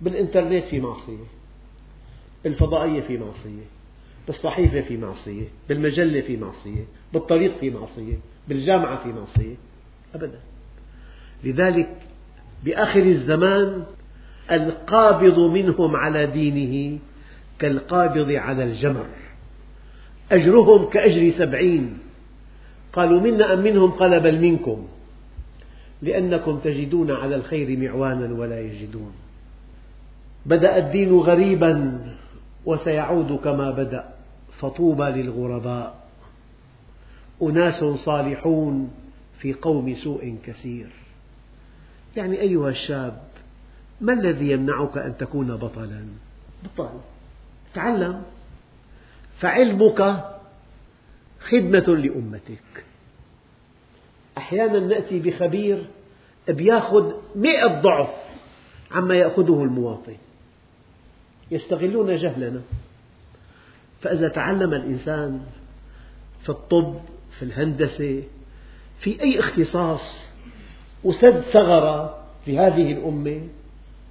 بالإنترنت 0.00 0.64
في 0.64 0.80
معصية. 0.80 1.24
بالفضائية 2.44 3.00
في 3.00 3.18
معصية. 3.18 3.64
بالصحيفة 4.26 4.80
في 4.80 4.96
معصية. 4.96 5.44
بالمجلة 5.68 6.20
في 6.20 6.36
معصية. 6.36 6.84
بالطريق 7.12 7.58
في 7.60 7.70
معصية. 7.70 8.16
بالجامعة 8.48 9.02
في 9.02 9.08
معصية. 9.08 9.54
أبدا. 10.14 10.40
لذلك 11.44 11.96
بآخر 12.64 13.02
الزمان 13.02 13.84
القابض 14.50 15.38
منهم 15.38 15.96
على 15.96 16.26
دينه 16.26 16.98
كالقابض 17.58 18.30
على 18.30 18.64
الجمر. 18.64 19.06
أجرهم 20.32 20.90
كأجر 20.90 21.38
سبعين. 21.38 21.98
قالوا 22.92 23.20
منا 23.20 23.54
أم 23.54 23.58
منهم؟ 23.58 23.90
قال 23.90 24.20
بل 24.20 24.40
منكم. 24.40 24.86
لأنكم 26.02 26.58
تجدون 26.58 27.10
على 27.10 27.34
الخير 27.34 27.78
معوانا 27.78 28.34
ولا 28.34 28.60
يجدون. 28.60 29.12
بدأ 30.46 30.78
الدين 30.78 31.12
غريبا 31.12 32.00
وسيعود 32.66 33.40
كما 33.44 33.70
بدأ 33.70 34.04
فطوبى 34.58 35.04
للغرباء. 35.04 36.04
أناس 37.42 37.84
صالحون 37.84 38.90
في 39.38 39.52
قوم 39.52 39.94
سوء 39.94 40.36
كثير. 40.46 40.86
يعني 42.16 42.40
أيها 42.40 42.68
الشاب 42.68 43.22
ما 44.00 44.12
الذي 44.12 44.50
يمنعك 44.50 44.98
أن 44.98 45.16
تكون 45.16 45.56
بطلا؟ 45.56 46.04
بطل 46.64 47.13
تعلم. 47.74 48.22
فعلمك 49.40 50.24
خدمة 51.40 51.96
لأمتك. 51.96 52.84
أحيانا 54.38 54.78
نأتي 54.78 55.18
بخبير 55.18 55.86
بياخذ 56.48 57.12
مئة 57.36 57.80
ضعف 57.80 58.10
عما 58.90 59.14
يأخذه 59.14 59.62
المواطن. 59.62 60.16
يستغلون 61.50 62.16
جهلنا. 62.16 62.60
فإذا 64.02 64.28
تعلم 64.28 64.74
الإنسان 64.74 65.46
في 66.42 66.48
الطب 66.48 67.00
في 67.38 67.42
الهندسة 67.42 68.22
في 69.00 69.20
أي 69.22 69.40
اختصاص 69.40 70.00
وسد 71.04 71.40
ثغرة 71.40 72.24
لهذه 72.46 72.92
الأمة 72.92 73.48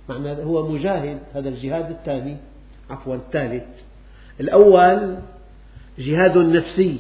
معنى 0.10 0.44
هو 0.44 0.70
مجاهد 0.70 1.20
هذا 1.34 1.50
الجهاد 1.50 1.90
الثاني. 1.90 2.38
عفوا 2.90 3.16
الثالث. 3.16 3.64
الأول 4.40 5.18
جهاد 6.00 6.38
نفسي 6.38 6.98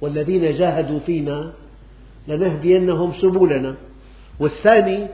والذين 0.00 0.54
جاهدوا 0.58 0.98
فينا 0.98 1.52
لنهدينهم 2.28 3.12
سبلنا. 3.20 3.76
والثاني 4.40 5.06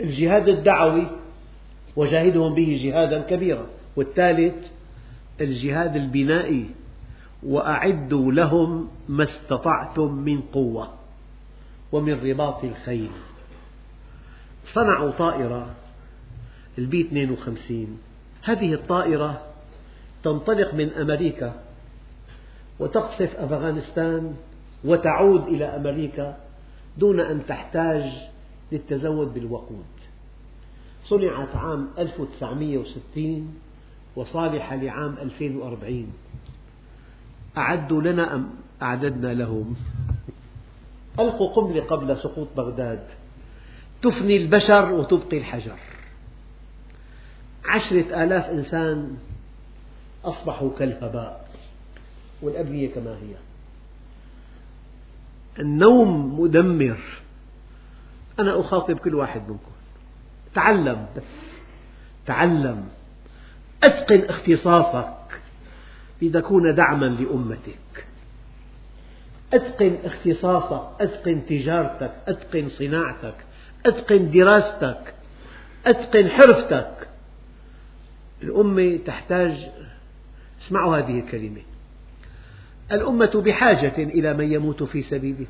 الجهاد 0.00 0.48
الدعوي 0.48 1.06
وجاهدهم 1.96 2.54
به 2.54 2.80
جهادا 2.84 3.20
كبيرا. 3.20 3.66
والثالث 3.96 4.54
الجهاد 5.40 5.96
البنائي 5.96 6.64
وأعدوا 7.42 8.32
لهم 8.32 8.88
ما 9.08 9.24
استطعتم 9.24 10.12
من 10.14 10.40
قوة 10.40 10.88
ومن 11.92 12.12
رباط 12.12 12.64
الخيل. 12.64 13.10
صنعوا 14.74 15.10
طائرة 15.10 15.74
البي 16.78 17.00
52 17.00 17.98
هذه 18.48 18.74
الطائرة 18.74 19.42
تنطلق 20.24 20.74
من 20.74 20.92
أمريكا 20.92 21.54
وتقصف 22.78 23.36
أفغانستان 23.36 24.36
وتعود 24.84 25.42
إلى 25.42 25.64
أمريكا 25.64 26.36
دون 26.98 27.20
أن 27.20 27.46
تحتاج 27.46 28.12
للتزود 28.72 29.34
بالوقود. 29.34 29.84
صنعت 31.04 31.56
عام 31.56 31.88
1960 31.98 33.54
وصالحة 34.16 34.76
لعام 34.76 35.14
2040 35.22 36.12
أعدوا 37.56 38.02
لنا 38.02 38.34
أم 38.34 38.50
أعددنا 38.82 39.34
لهم؟ 39.34 39.76
ألقوا 41.20 41.54
قنبلة 41.54 41.84
قبل 41.84 42.16
سقوط 42.16 42.48
بغداد. 42.56 43.04
تفني 44.02 44.36
البشر 44.36 44.92
وتبقي 44.92 45.38
الحجر. 45.38 45.87
عشرة 47.68 48.24
آلاف 48.24 48.50
إنسان 48.50 49.16
أصبحوا 50.24 50.70
كالهباء 50.78 51.48
والأبنية 52.42 52.94
كما 52.94 53.10
هي. 53.10 53.34
النوم 55.58 56.40
مدمر. 56.40 56.98
أنا 58.38 58.60
أخاطب 58.60 58.98
كل 58.98 59.14
واحد 59.14 59.40
منكم. 59.40 59.72
تعلم 60.54 61.06
بس. 61.16 61.22
تعلم. 62.26 62.88
أتقن 63.84 64.24
اختصاصك 64.28 65.40
لتكون 66.22 66.74
دعما 66.74 67.06
لأمتك. 67.06 68.06
أتقن 69.52 69.98
اختصاصك. 70.04 71.00
أتقن 71.00 71.46
تجارتك. 71.48 72.12
أتقن 72.28 72.68
صناعتك. 72.68 73.34
أتقن 73.86 74.30
دراستك. 74.30 75.14
أتقن 75.86 76.28
حرفتك. 76.28 77.07
الأمة 78.42 78.98
تحتاج 79.06 79.68
اسمعوا 80.62 80.98
هذه 80.98 81.20
الكلمة. 81.20 81.60
الأمة 82.92 83.42
بحاجة 83.46 83.96
إلى 83.96 84.34
من 84.34 84.52
يموت 84.52 84.82
في 84.82 85.02
سبيلها. 85.02 85.46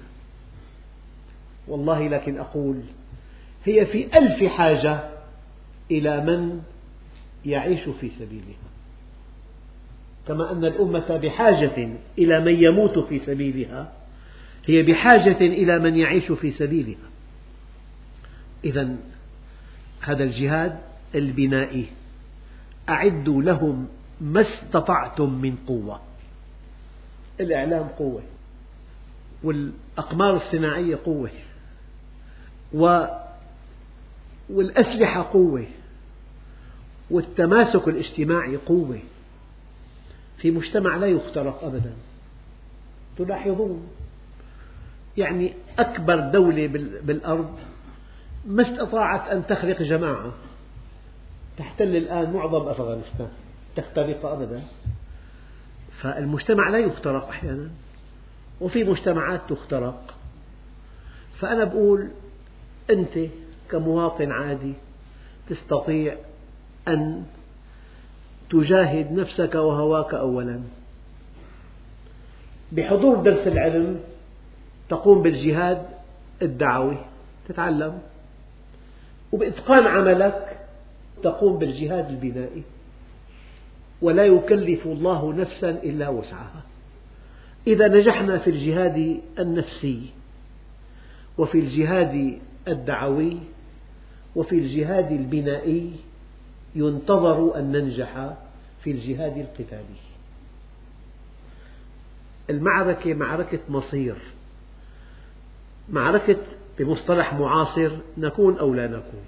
والله 1.69 2.09
لكن 2.09 2.39
أقول 2.39 2.81
هي 3.65 3.87
في 3.87 4.19
ألف 4.19 4.45
حاجة 4.45 5.01
إلى 5.91 6.21
من 6.21 6.63
يعيش 7.47 7.81
في 8.01 8.11
سبيلها. 8.19 8.69
كما 10.29 10.53
أن 10.53 10.65
الأمة 10.65 11.17
بحاجة 11.17 11.89
إلى 12.19 12.41
من 12.41 12.63
يموت 12.63 12.99
في 12.99 13.19
سبيلها 13.19 13.93
هي 14.67 14.83
بحاجة 14.83 15.41
إلى 15.41 15.79
من 15.79 15.97
يعيش 15.97 16.33
في 16.33 16.51
سبيلها. 16.51 17.09
إذا 18.65 18.97
هذا 20.01 20.25
الجهاد 20.25 20.79
البنائي 21.15 21.87
أعدوا 22.89 23.43
لهم 23.43 23.89
ما 24.21 24.41
استطعتم 24.41 25.35
من 25.35 25.57
قوة. 25.67 26.01
الإعلام 27.41 27.89
قوة 27.89 28.23
والأقمار 29.43 30.37
الصناعية 30.37 30.99
قوة 31.05 31.31
والأسلحة 34.51 35.23
قوة 35.23 35.67
والتماسك 37.11 37.89
الاجتماعي 37.89 38.57
قوة. 38.57 38.99
في 40.39 40.51
مجتمع 40.51 40.97
لا 40.97 41.07
يخترق 41.07 41.65
أبدا. 41.65 41.93
تلاحظون 43.19 43.87
يعني 45.17 45.55
أكبر 45.79 46.21
دولة 46.21 46.67
بالأرض 47.03 47.59
ما 48.47 48.63
استطاعت 48.63 49.29
أن 49.29 49.47
تخلق 49.47 49.83
جماعة. 49.83 50.33
تحتل 51.59 51.97
الآن 51.97 52.33
معظم 52.33 52.69
أفغانستان 52.69 53.29
تخترق 53.77 54.27
أبدا. 54.27 54.63
فالمجتمع 56.01 56.69
لا 56.69 56.79
يخترق 56.79 57.29
أحيانا 57.29 57.71
وفي 58.61 58.85
مجتمعات 58.85 59.41
تخترق. 59.49 60.15
فأنا 61.39 61.63
أقول 61.63 62.09
أنت 62.91 63.31
كمواطن 63.71 64.33
عادي 64.33 64.75
تستطيع 65.49 66.17
أن 66.89 67.25
تجاهد 68.51 69.13
نفسك 69.13 69.55
وهواك 69.55 70.15
أولا. 70.15 70.61
بحضور 72.73 73.17
درس 73.17 73.47
العلم 73.47 74.01
تقوم 74.89 75.23
بالجهاد 75.23 75.87
الدعوي 76.43 76.99
تتعلم. 77.49 77.99
وبإتقان 79.33 79.87
عملك 79.87 80.58
تقوم 81.23 81.59
بالجهاد 81.59 82.11
البنائي. 82.11 82.63
ولا 84.03 84.25
يكلف 84.25 84.87
الله 84.87 85.33
نفسا 85.33 85.71
إلا 85.71 86.09
وسعها. 86.09 86.63
إذا 87.67 87.89
نجحنا 87.89 88.39
في 88.39 88.51
الجهاد 88.51 89.21
النفسي 89.39 90.11
وفي 91.39 91.59
الجهاد 91.59 92.39
الدعوي 92.69 93.39
وفي 94.37 94.59
الجهاد 94.59 95.13
البنائي 95.13 95.93
ينتظر 96.75 97.59
أن 97.59 97.73
ننجح 97.73 98.35
في 98.85 98.91
الجهاد 98.91 99.37
القتالي. 99.37 99.99
المعركة 102.51 103.15
معركة 103.15 103.61
مصير. 103.69 104.17
معركة 105.89 106.37
بمصطلح 106.79 107.35
معاصر 107.35 107.91
نكون 108.19 108.59
أو 108.59 108.75
لا 108.75 108.87
نكون. 108.87 109.25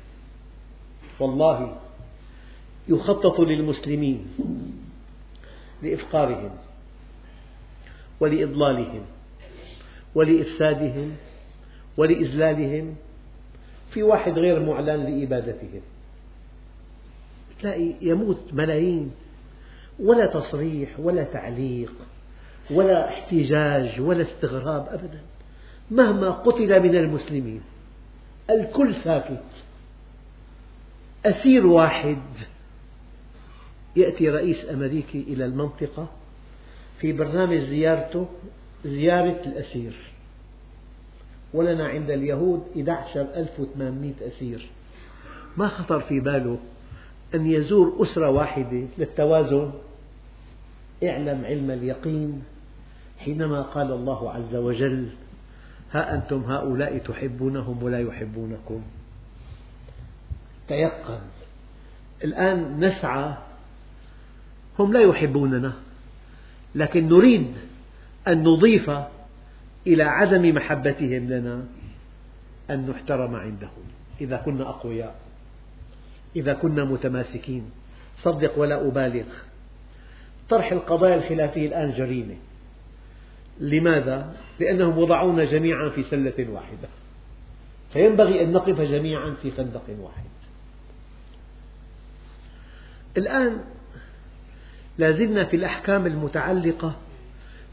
والله 1.20 1.76
يخطط 2.88 3.40
للمسلمين 3.40 4.26
لإفقارهم 5.82 6.50
ولإضلالهم 8.20 9.02
ولإفسادهم 10.14 11.16
ولإذلالهم 11.96 12.94
في 13.90 14.02
واحد 14.02 14.32
غير 14.32 14.60
معلن 14.60 15.04
لإبادتهم. 15.04 15.80
تلاقي 17.60 17.92
يموت 18.00 18.40
ملايين 18.52 19.10
ولا 19.98 20.26
تصريح 20.26 21.00
ولا 21.00 21.24
تعليق 21.24 21.92
ولا 22.70 23.08
احتجاج 23.08 24.00
ولا 24.00 24.22
استغراب 24.22 24.88
أبدا. 24.88 25.20
مهما 25.90 26.30
قتل 26.30 26.80
من 26.82 26.96
المسلمين 26.96 27.60
الكل 28.50 28.94
ساكت. 29.04 29.42
أسير 31.26 31.66
واحد. 31.66 32.22
يأتي 33.96 34.28
رئيس 34.28 34.56
أمريكي 34.70 35.20
إلى 35.28 35.44
المنطقة 35.44 36.08
في 37.00 37.12
برنامج 37.12 37.58
زيارته 37.58 38.26
زيارة 38.84 39.40
الأسير. 39.46 39.96
ولنا 41.54 41.88
عند 41.88 42.10
اليهود 42.10 42.64
11800 42.76 44.12
أسير. 44.22 44.68
ما 45.56 45.68
خطر 45.68 46.00
في 46.00 46.20
باله 46.20 46.58
أن 47.34 47.50
يزور 47.50 48.02
أسرة 48.02 48.30
واحدة 48.30 48.86
للتوازن. 48.98 49.70
اعلم 51.04 51.44
علم 51.44 51.70
اليقين 51.70 52.42
حينما 53.18 53.62
قال 53.62 53.92
الله 53.92 54.32
عز 54.32 54.54
وجل 54.54 55.08
ها 55.92 56.14
أنتم 56.14 56.40
هؤلاء 56.40 56.98
تحبونهم 56.98 57.82
ولا 57.82 58.00
يحبونكم. 58.00 58.82
تيقن. 60.70 61.20
الآن 62.24 62.84
نسعى 62.84 63.34
هم 64.78 64.92
لا 64.92 65.00
يحبوننا 65.00 65.72
لكن 66.74 67.08
نريد 67.08 67.52
أن 68.28 68.42
نضيف 68.42 68.90
إلى 69.86 70.02
عدم 70.02 70.54
محبتهم 70.54 71.28
لنا 71.28 71.64
أن 72.70 72.90
نحترم 72.90 73.36
عندهم. 73.36 73.84
إذا 74.20 74.36
كنا 74.36 74.68
أقوياء 74.68 75.14
إذا 76.36 76.52
كنا 76.52 76.84
متماسكين. 76.84 77.70
صدق 78.22 78.58
ولا 78.58 78.86
أبالغ. 78.86 79.26
طرح 80.50 80.72
القضايا 80.72 81.16
الخلافية 81.16 81.66
الآن 81.66 81.92
جريمة. 81.92 82.36
لماذا؟ 83.60 84.34
لأنهم 84.60 84.98
وضعونا 84.98 85.44
جميعا 85.44 85.88
في 85.88 86.02
سلة 86.02 86.46
واحدة. 86.50 86.88
فينبغي 87.92 88.44
أن 88.44 88.52
نقف 88.52 88.80
جميعا 88.80 89.34
في 89.42 89.50
خندق 89.50 89.84
واحد. 90.00 90.39
الآن 93.16 93.56
لازلنا 94.98 95.44
في 95.44 95.56
الأحكام 95.56 96.06
المتعلقة 96.06 96.96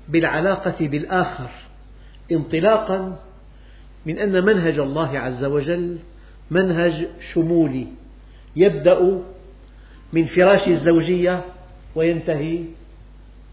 بالعلاقة 0.09 0.87
بالآخر 0.87 1.49
انطلاقا 2.31 3.19
من 4.05 4.19
أن 4.19 4.45
منهج 4.45 4.79
الله 4.79 5.19
عز 5.19 5.43
وجل 5.43 5.97
منهج 6.51 7.07
شمولي 7.33 7.87
يبدأ 8.55 9.21
من 10.13 10.25
فراش 10.25 10.67
الزوجية 10.67 11.45
وينتهي 11.95 12.63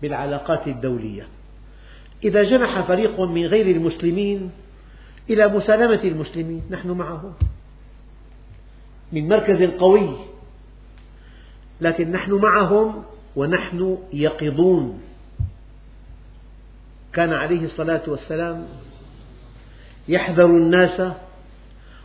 بالعلاقات 0.02 0.68
الدولية. 0.68 1.26
إذا 2.24 2.42
جنح 2.42 2.80
فريق 2.80 3.20
من 3.20 3.46
غير 3.46 3.76
المسلمين 3.76 4.50
إلى 5.30 5.48
مسالمة 5.48 6.00
المسلمين 6.04 6.62
نحن 6.70 6.90
معهم. 6.90 7.32
من 9.12 9.28
مركز 9.28 9.62
قوي 9.62 10.16
لكن 11.84 12.12
نحن 12.12 12.32
معهم 12.32 13.04
ونحن 13.36 13.98
يقظون. 14.12 15.02
كان 17.12 17.32
عليه 17.32 17.64
الصلاة 17.64 18.02
والسلام 18.06 18.66
يحذر 20.08 20.46
الناس 20.46 21.12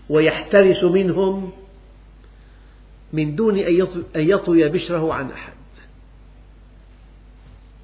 ويحترس 0.09 0.83
منهم 0.83 1.51
من 3.13 3.35
دون 3.35 3.59
أن 3.59 3.89
يطوي 4.15 4.69
بشره 4.69 5.13
عن 5.13 5.31
أحد. 5.31 5.53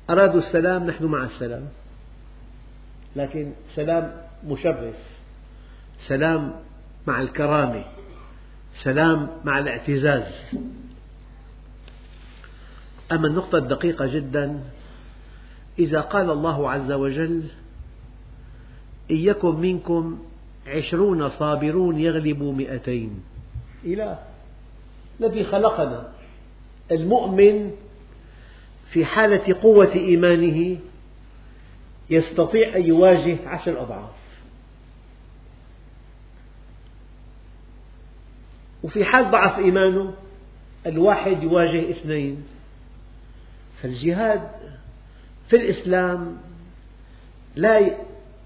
أرادوا 0.09 0.39
السلام 0.39 0.87
نحن 0.87 1.05
مع 1.05 1.23
السلام. 1.23 1.67
لكن 3.15 3.51
سلام 3.75 4.11
مشرف 4.47 4.95
سلام 6.07 6.55
مع 7.07 7.21
الكرامة 7.21 7.83
سلام 8.83 9.29
مع 9.45 9.59
الاعتزاز. 9.59 10.23
أما 13.11 13.27
النقطة 13.27 13.57
الدقيقة 13.57 14.05
جدا 14.05 14.63
إذا 15.79 16.01
قال 16.01 16.31
الله 16.31 16.71
عز 16.71 16.91
وجل 16.91 17.43
إن 19.11 19.15
يكن 19.15 19.55
منكم 19.55 20.19
عشرون 20.67 21.29
صابرون 21.29 21.99
يغلبوا 21.99 22.53
مئتين. 22.53 23.23
إله 23.85 24.19
الذي 25.19 25.43
خلقنا 25.43 26.11
المؤمن 26.91 27.71
في 28.91 29.05
حالة 29.05 29.55
قوة 29.61 29.93
إيمانه 29.93 30.77
يستطيع 32.09 32.75
أن 32.75 32.83
يواجه 32.83 33.37
عشر 33.45 33.81
أضعاف. 33.81 34.09
وفي 38.83 39.05
حال 39.05 39.31
ضعف 39.31 39.59
إيمانه 39.59 40.13
الواحد 40.85 41.43
يواجه 41.43 41.89
اثنين. 41.89 42.43
فالجهاد 43.81 44.49
في 45.49 45.55
الإسلام 45.55 46.37
لا 47.55 47.97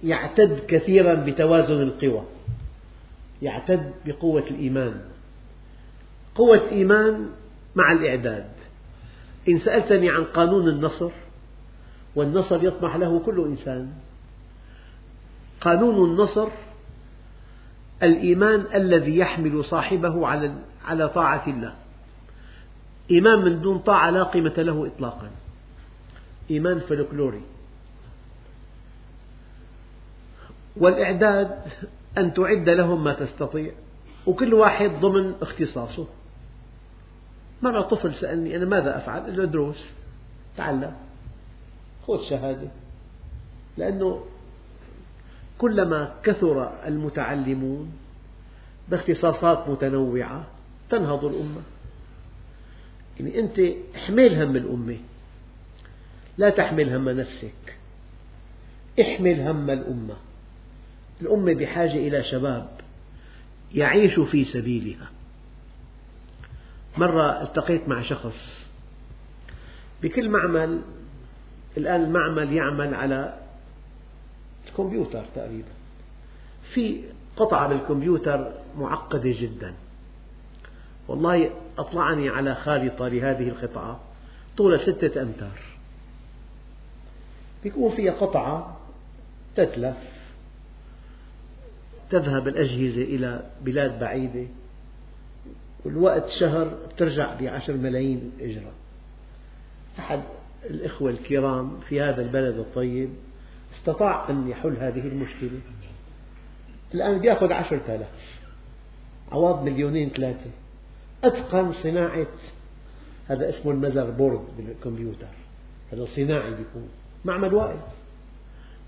يعتد 0.04 0.60
كثيرا 0.68 1.13
بتوازن 1.13 1.82
القوى 1.82 2.24
يعتد 3.42 3.94
بقوة 4.06 4.44
الإيمان. 4.52 5.02
قوة 6.36 6.70
إيمان 6.72 7.30
مع 7.76 7.92
الإعداد. 7.92 8.50
إن 9.50 9.60
سألتني 9.60 10.10
عن 10.10 10.24
قانون 10.24 10.68
النصر 10.68 11.12
والنصر 12.15 12.63
يطمح 12.63 12.96
له 12.96 13.20
كل 13.20 13.46
إنسان. 13.46 13.89
قانون 15.62 16.10
النصر 16.10 16.48
الإيمان 18.04 18.65
الذي 18.74 19.18
يحمل 19.18 19.65
صاحبه 19.65 20.28
على 20.86 21.10
طاعة 21.10 21.44
الله. 21.48 21.74
إيمان 23.12 23.39
من 23.39 23.62
دون 23.62 23.80
طاعة 23.80 24.10
لا 24.10 24.24
قيمة 24.24 24.54
له 24.58 24.88
إطلاقا. 24.88 25.30
إيمان 26.52 26.80
فلكلوري 26.80 27.41
والإعداد 30.78 31.62
أن 32.17 32.34
تعد 32.34 32.69
لهم 32.69 33.04
ما 33.04 33.13
تستطيع. 33.13 33.72
وكل 34.28 34.54
واحد 34.54 34.91
ضمن 35.00 35.36
اختصاصه. 35.41 36.08
مرة 37.62 37.82
طفل 37.82 38.15
سألني 38.15 38.56
أنا 38.56 38.65
ماذا 38.65 38.98
أفعل؟ 38.98 39.22
قلت 39.22 39.38
له 39.38 39.45
دروس 39.45 39.89
تعلم 40.58 40.93
خذ 42.08 42.30
شهادة. 42.30 42.67
لأنه 43.78 44.26
كلما 45.58 46.13
كثر 46.24 46.72
المتعلمون 46.86 47.91
باختصاصات 48.89 49.69
متنوعة 49.69 50.43
تنهض 50.89 51.26
الأمة. 51.26 51.62
يعني 53.20 53.40
أنت 53.40 53.60
احمل 53.96 54.44
هم 54.44 54.56
الأمة. 54.56 54.98
لا 56.38 56.50
تحمل 56.50 56.96
هم 56.96 57.10
نفسك. 57.10 57.78
احمل 59.02 59.42
هم 59.42 59.70
الأمة. 59.70 60.16
الأمة 61.22 61.54
بحاجة 61.54 61.96
إلى 61.96 62.24
شباب 62.24 62.70
يعيش 63.74 64.20
في 64.20 64.46
سبيلها. 64.46 65.10
مرة 66.98 67.44
التقيت 67.44 67.88
مع 67.88 68.02
شخص. 68.02 68.66
بكل 70.04 70.30
معمل 70.30 70.82
الآن 71.78 72.04
المعمل 72.04 72.54
يعمل 72.54 72.94
على 72.94 73.40
الكمبيوتر 74.68 75.26
تقريبا. 75.36 75.72
في 76.74 77.04
قطعة 77.38 77.68
بالكمبيوتر 77.68 78.52
معقدة 78.78 79.36
جدا. 79.42 79.74
والله 81.08 81.50
أطلعني 81.80 82.30
على 82.30 82.56
خارطة 82.56 83.08
لهذه 83.08 83.50
القطعة 83.50 84.00
طولها 84.58 84.92
ستة 84.92 85.22
أمتار. 85.22 85.60
يكون 87.65 87.96
فيها 87.96 88.12
قطعة 88.12 88.78
تتلف 89.56 89.98
تذهب 92.10 92.48
الأجهزة 92.48 93.02
إلى 93.02 93.50
بلاد 93.62 94.00
بعيدة 94.00 94.48
والوقت 95.86 96.30
شهر 96.39 96.78
ترجع 96.98 97.34
بعشر 97.34 97.74
ملايين 97.74 98.32
إجرة 98.39 98.72
أحد 100.00 100.22
الإخوة 100.70 101.12
الكرام 101.12 101.80
في 101.80 102.02
هذا 102.02 102.22
البلد 102.22 102.58
الطيب 102.58 103.10
استطاع 103.80 104.30
أن 104.30 104.48
يحل 104.50 104.78
هذه 104.78 105.08
المشكلة. 105.08 105.60
الآن 106.94 107.24
يأخذ 107.24 107.54
عشرة 107.54 107.82
آلاف 107.88 108.39
عوض 109.32 109.63
مليونين 109.63 110.10
ثلاثة. 110.10 110.50
أتقن 111.24 111.74
صناعة 111.84 112.28
هذا 113.28 113.50
اسمه 113.50 113.72
المذر 113.72 114.10
بورد 114.10 114.42
بالكمبيوتر. 114.58 115.28
هذا 115.92 116.08
صناعي 116.16 116.50
بيكون 116.50 116.90
معمل 117.26 117.54
واقف 117.54 117.80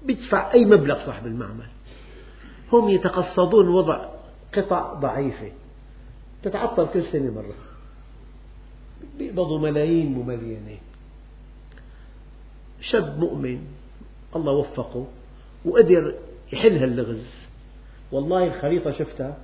بيدفع 0.06 0.54
أي 0.54 0.66
مبلغ 0.66 1.06
صاحب 1.06 1.26
المعمل. 1.28 1.68
هم 2.74 2.90
يتقصدون 2.90 3.68
وضع 3.68 4.10
قطع 4.54 4.94
ضعيفة. 4.94 5.52
تتعطل 6.44 6.88
كل 6.94 7.04
سنة 7.12 7.32
مرة. 7.32 7.56
بيقبضوا 9.18 9.60
ملايين 9.60 10.14
مملينة 10.14 10.78
شاب 12.82 13.20
مؤمن 13.20 13.68
الله 14.36 14.52
وفقه 14.52 15.08
وقدر 15.66 16.16
يحل 16.54 16.78
هاللغز. 16.78 17.26
والله 18.12 18.48
الخريطة 18.48 18.92
شفتها 18.92 19.38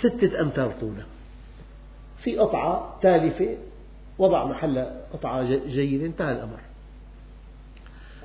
ستة 0.00 0.40
أمتار 0.40 0.74
طولها 0.80 1.06
في 2.22 2.38
قطعة 2.38 2.98
تالفة 3.02 3.56
وضع 4.18 4.44
محل 4.44 4.78
قطعة 5.12 5.42
جيدة 5.66 6.06
انتهى 6.06 6.32
الأمر. 6.32 6.60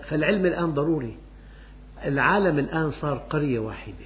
فالعلم 0.03 0.45
الآن 0.45 0.73
ضروري. 0.73 1.17
العالم 2.05 2.59
الآن 2.59 2.91
صار 2.91 3.17
قرية 3.17 3.59
واحدة. 3.59 4.05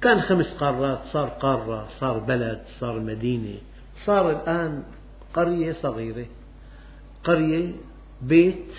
كان 0.00 0.20
خمس 0.20 0.46
قارات 0.46 1.00
صار 1.04 1.28
قارة 1.28 1.88
صار 2.00 2.18
بلد 2.18 2.62
صار 2.80 3.00
مدينة. 3.00 3.58
صار 4.04 4.30
الآن 4.30 4.82
قرية 5.34 5.72
صغيرة. 5.72 6.26
قرية 7.24 7.72
بيت 8.22 8.72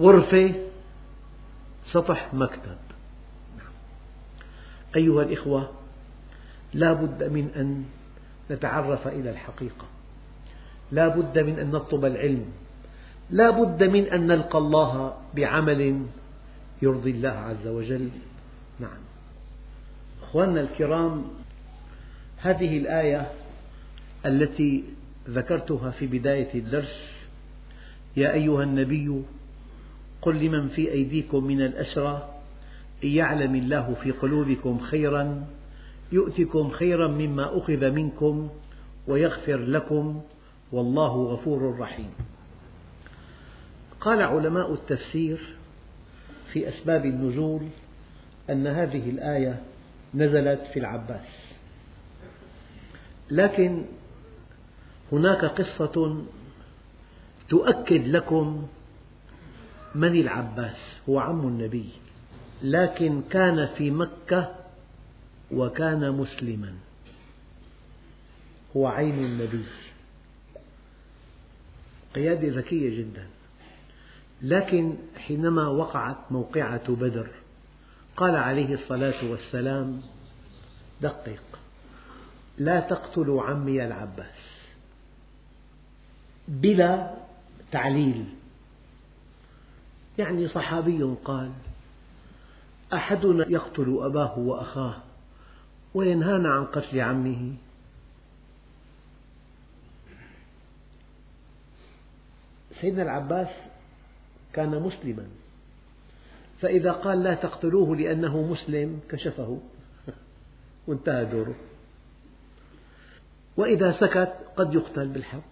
غرفة 0.00 0.54
سطح 1.92 2.34
مكتب. 2.34 2.78
أيها 4.96 5.22
الإخوة 5.22 5.70
لا 6.74 6.92
بد 6.92 7.22
من 7.22 7.50
أن 7.56 7.84
نتعرف 8.50 9.08
إلى 9.08 9.30
الحقيقة. 9.30 9.84
لا 10.92 11.08
بد 11.08 11.38
من 11.38 11.58
أن 11.58 11.70
نطلب 11.70 12.04
العلم. 12.04 12.44
لا 13.30 13.50
بد 13.50 13.82
من 13.82 14.04
أن 14.04 14.26
نلقى 14.26 14.58
الله 14.58 15.14
بعمل 15.34 16.06
يرضي 16.82 17.10
الله 17.10 17.28
عز 17.28 17.66
وجل. 17.66 18.08
نعم. 18.80 18.98
أخواننا 20.22 20.60
الكرام 20.60 21.24
هذه 22.38 22.78
الآية 22.78 23.30
التي 24.26 24.84
ذكرتها 25.28 25.90
في 25.90 26.06
بداية 26.06 26.54
الدرس. 26.54 27.20
يا 28.16 28.32
أيها 28.32 28.62
النبي 28.62 29.22
قل 30.22 30.44
لمن 30.44 30.68
في 30.68 30.92
أيديكم 30.92 31.44
من 31.44 31.60
الأسرى 31.60 32.34
إن 33.04 33.08
يعلم 33.08 33.54
الله 33.54 33.96
في 34.02 34.10
قلوبكم 34.10 34.78
خيرا 34.78 35.46
يؤتكم 36.12 36.70
خيرا 36.70 37.08
مما 37.08 37.58
أخذ 37.58 37.90
منكم 37.90 38.48
ويغفر 39.08 39.56
لكم 39.56 40.22
والله 40.72 41.32
غفور 41.32 41.78
رحيم. 41.78 42.10
قال 44.00 44.22
علماء 44.22 44.72
التفسير 44.72 45.56
في 46.52 46.68
أسباب 46.68 47.06
النزول 47.06 47.62
أن 48.50 48.66
هذه 48.66 49.10
الآية 49.10 49.62
نزلت 50.14 50.60
في 50.72 50.78
العباس. 50.78 51.54
لكن 53.30 53.84
هناك 55.12 55.44
قصة 55.44 56.24
تؤكد 57.48 58.06
لكم 58.06 58.66
من 59.94 60.20
العباس. 60.20 61.00
هو 61.08 61.18
عم 61.18 61.40
النبي. 61.40 61.88
لكن 62.62 63.22
كان 63.30 63.66
في 63.66 63.90
مكة 63.90 64.59
وكان 65.52 66.10
مسلما. 66.10 66.74
هو 68.76 68.86
عين 68.86 69.24
النبي. 69.24 69.64
قيادة 72.14 72.48
ذكية 72.58 72.98
جدا. 72.98 73.26
لكن 74.42 74.94
حينما 75.16 75.68
وقعت 75.68 76.16
موقعة 76.30 76.94
بدر 76.94 77.30
قال 78.16 78.36
عليه 78.36 78.74
الصلاة 78.74 79.30
والسلام 79.30 80.02
دقق 81.00 81.58
لا 82.58 82.80
تقتلوا 82.80 83.42
عمي 83.42 83.84
العباس. 83.84 84.50
بلا 86.48 87.14
تعليل. 87.72 88.24
يعني 90.18 90.48
صحابي 90.48 91.02
قال 91.24 91.52
أحدنا 92.92 93.46
يقتل 93.48 93.98
أباه 94.02 94.38
وأخاه. 94.38 95.09
وينهانا 95.94 96.48
عن 96.48 96.64
قتل 96.64 97.00
عمه. 97.00 97.54
سيدنا 102.80 103.02
العباس 103.02 103.48
كان 104.52 104.82
مسلما. 104.82 105.26
فإذا 106.60 106.92
قال 106.92 107.22
لا 107.22 107.34
تقتلوه 107.34 107.96
لأنه 107.96 108.42
مسلم 108.42 109.00
كشفه. 109.08 109.58
وانتهى 110.86 111.24
دوره. 111.24 111.54
وإذا 113.56 113.92
سكت 113.92 114.34
قد 114.56 114.74
يقتل 114.74 115.08
بالحرب 115.08 115.42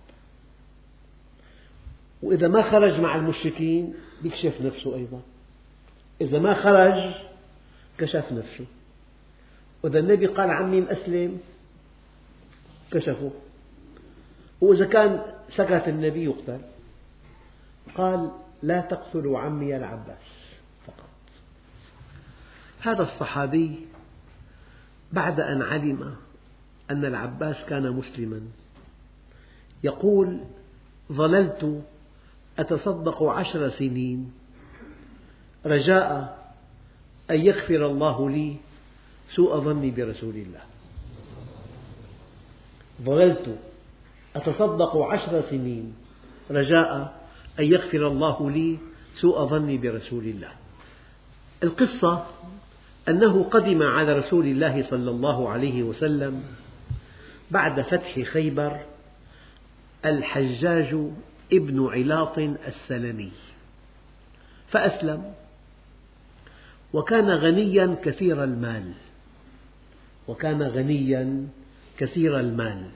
وإذا 2.23 2.49
ما 2.49 2.71
خرج 2.71 3.01
مع 3.01 3.17
المشركين 3.17 3.95
يكشف 4.23 4.61
نفسه 4.61 4.95
أيضا. 4.95 5.23
إذا 6.21 6.39
ما 6.39 6.55
خرج 6.55 7.15
كشف 7.99 8.33
نفسه. 8.33 8.67
وإذا 9.83 9.99
النبي 9.99 10.27
قال 10.27 10.51
عمي 10.51 10.93
أسلم 10.93 11.41
كشفه. 12.91 13.31
وإذا 14.61 14.85
كان 14.85 15.23
سكت 15.51 15.89
النبي 15.89 16.25
يقتل. 16.25 16.61
قال 17.95 18.31
لا 18.63 18.81
تقتلوا 18.81 19.39
عمي 19.39 19.77
العباس 19.77 20.27
فقط. 20.87 21.09
هذا 22.81 23.03
الصحابي 23.03 23.87
بعد 25.13 25.41
أن 25.41 25.63
علم 25.63 26.15
أن 26.91 27.05
العباس 27.05 27.57
كان 27.69 27.93
مسلما 27.93 28.41
يقول 29.85 30.41
ظللت 31.13 31.83
أتصدق 32.59 33.23
عشر 33.23 33.71
سنين. 33.71 34.33
رجاء 35.67 36.39
أن 37.31 37.41
يغفر 37.41 37.87
الله 37.87 38.31
لي 38.31 38.57
سوء 39.35 39.61
ظني 39.61 39.91
برسول 39.91 40.35
الله. 40.35 40.61
ظللت. 43.03 43.59
أتصدق 44.37 44.97
عشر 44.97 45.43
سنين. 45.51 45.95
رجاء 46.51 47.21
أن 47.59 47.65
يغفر 47.65 48.07
الله 48.09 48.51
لي 48.51 48.79
سوء 49.21 49.45
ظني 49.45 49.79
برسول 49.79 50.25
الله. 50.25 50.51
القصة 51.63 52.27
أنه 53.09 53.43
قدم 53.43 53.83
على 53.83 54.19
رسول 54.19 54.47
الله 54.47 54.87
صلى 54.91 55.11
الله 55.11 55.49
عليه 55.49 55.83
وسلم 55.83 56.43
بعد 57.51 57.81
فتح 57.81 58.21
خيبر 58.21 58.81
الحجاج 60.05 60.97
ابن 61.53 61.87
علاط 61.87 62.39
السلمي. 62.39 63.33
فأسلم. 64.71 65.33
وكان 66.93 67.31
غنيا 67.31 67.97
كثير 68.05 68.45
المال. 68.45 68.93
وكان 70.29 70.63
غنيا 70.63 71.47
كثير 71.99 72.41
المال. 72.41 72.87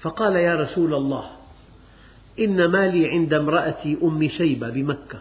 فقال 0.00 0.36
يا 0.36 0.54
رسول 0.54 0.94
الله 0.94 1.30
إن 2.38 2.64
مالي 2.64 3.08
عند 3.08 3.34
امرأتي 3.34 3.98
أم 4.02 4.28
شيبة 4.28 4.70
بمكة 4.70 5.18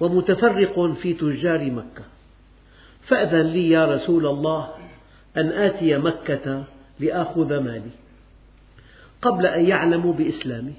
ومتفرق 0.00 0.92
في 1.02 1.14
تجار 1.14 1.70
مكة. 1.70 2.04
فأذن 3.06 3.46
لي 3.46 3.70
يا 3.70 3.84
رسول 3.94 4.26
الله 4.26 4.74
أن 5.36 5.48
آتي 5.48 5.98
مكة 5.98 6.64
لآخذ 7.00 7.60
مالي 7.60 7.90
قبل 9.22 9.46
أن 9.46 9.66
يعلموا 9.66 10.12
بإسلامي. 10.12 10.74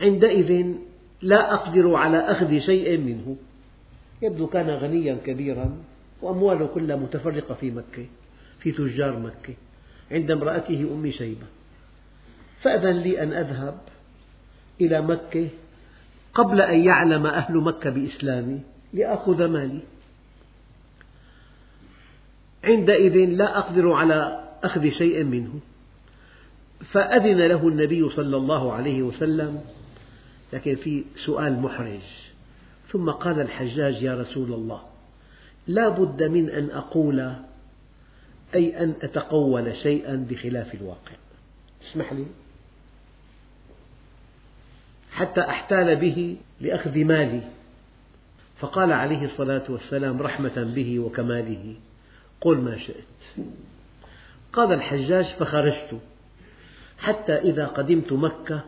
عندئذ 0.00 0.66
لا 1.22 1.54
أقدر 1.54 1.94
على 1.94 2.18
أخذ 2.18 2.58
شيء 2.58 2.98
منه. 2.98 3.36
يبدو 4.22 4.46
كان 4.46 4.70
غنيا 4.70 5.18
كبيرا. 5.26 5.76
وأمواله 6.22 6.66
كلها 6.66 6.96
متفرقة 6.96 7.54
في 7.54 7.70
مكة 7.70 8.06
في 8.60 8.72
تجار 8.72 9.18
مكة. 9.18 9.54
عند 10.10 10.30
امرأته 10.30 10.80
أم 10.80 11.10
شيبة. 11.10 11.46
فأذن 12.62 12.96
لي 12.96 13.22
أن 13.22 13.32
أذهب 13.32 13.78
إلى 14.80 15.02
مكة 15.02 15.48
قبل 16.34 16.60
أن 16.60 16.84
يعلم 16.84 17.26
أهل 17.26 17.54
مكة 17.56 17.90
بإسلامي 17.90 18.60
لآخذ 18.92 19.46
مالي. 19.46 19.80
عندئذ 22.64 23.16
لا 23.16 23.58
أقدر 23.58 23.92
على 23.92 24.44
أخذ 24.62 24.90
شيء 24.90 25.24
منه. 25.24 25.60
فأذن 26.92 27.38
له 27.38 27.68
النبي 27.68 28.08
صلى 28.08 28.36
الله 28.36 28.72
عليه 28.72 29.02
وسلم 29.02 29.60
لكن 30.52 30.74
في 30.76 31.04
سؤال 31.24 31.60
محرج. 31.60 32.00
ثم 32.92 33.10
قال 33.10 33.40
الحجاج 33.40 34.02
يا 34.02 34.14
رسول 34.14 34.52
الله 34.52 34.95
لا 35.66 35.88
بد 35.88 36.22
من 36.22 36.50
أن 36.50 36.70
أقول 36.70 37.32
أي 38.54 38.84
أن 38.84 38.94
أتقول 39.02 39.76
شيئا 39.76 40.26
بخلاف 40.30 40.74
الواقع. 40.74 41.12
اسمح 41.90 42.12
لي. 42.12 42.26
حتى 45.12 45.40
أحتال 45.40 45.96
به 45.96 46.36
لأخذ 46.60 46.98
مالي. 46.98 47.42
فقال 48.60 48.92
عليه 48.92 49.24
الصلاة 49.24 49.64
والسلام 49.68 50.22
رحمة 50.22 50.72
به 50.74 50.98
وكماله 50.98 51.74
قل 52.40 52.56
ما 52.56 52.78
شئت. 52.78 53.44
قال 54.52 54.72
الحجاج 54.72 55.24
فخرجت. 55.24 56.00
حتى 56.98 57.32
إذا 57.32 57.66
قدمت 57.66 58.12
مكة 58.12 58.60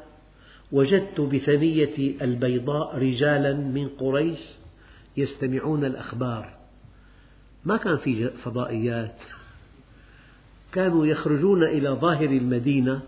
وجدت 0.73 1.21
بثنية 1.21 2.23
البيضاء 2.23 2.99
رجالا 2.99 3.53
من 3.53 3.89
قريش 3.89 4.41
يستمعون 5.17 5.85
الأخبار. 5.85 6.58
ما 7.68 7.76
كان 7.76 7.96
في 7.96 8.31
فضائيات. 8.31 9.14
كانوا 10.72 11.07
يخرجون 11.07 11.64
إلى 11.64 11.88
ظاهر 11.88 12.24
المدينة 12.24 13.00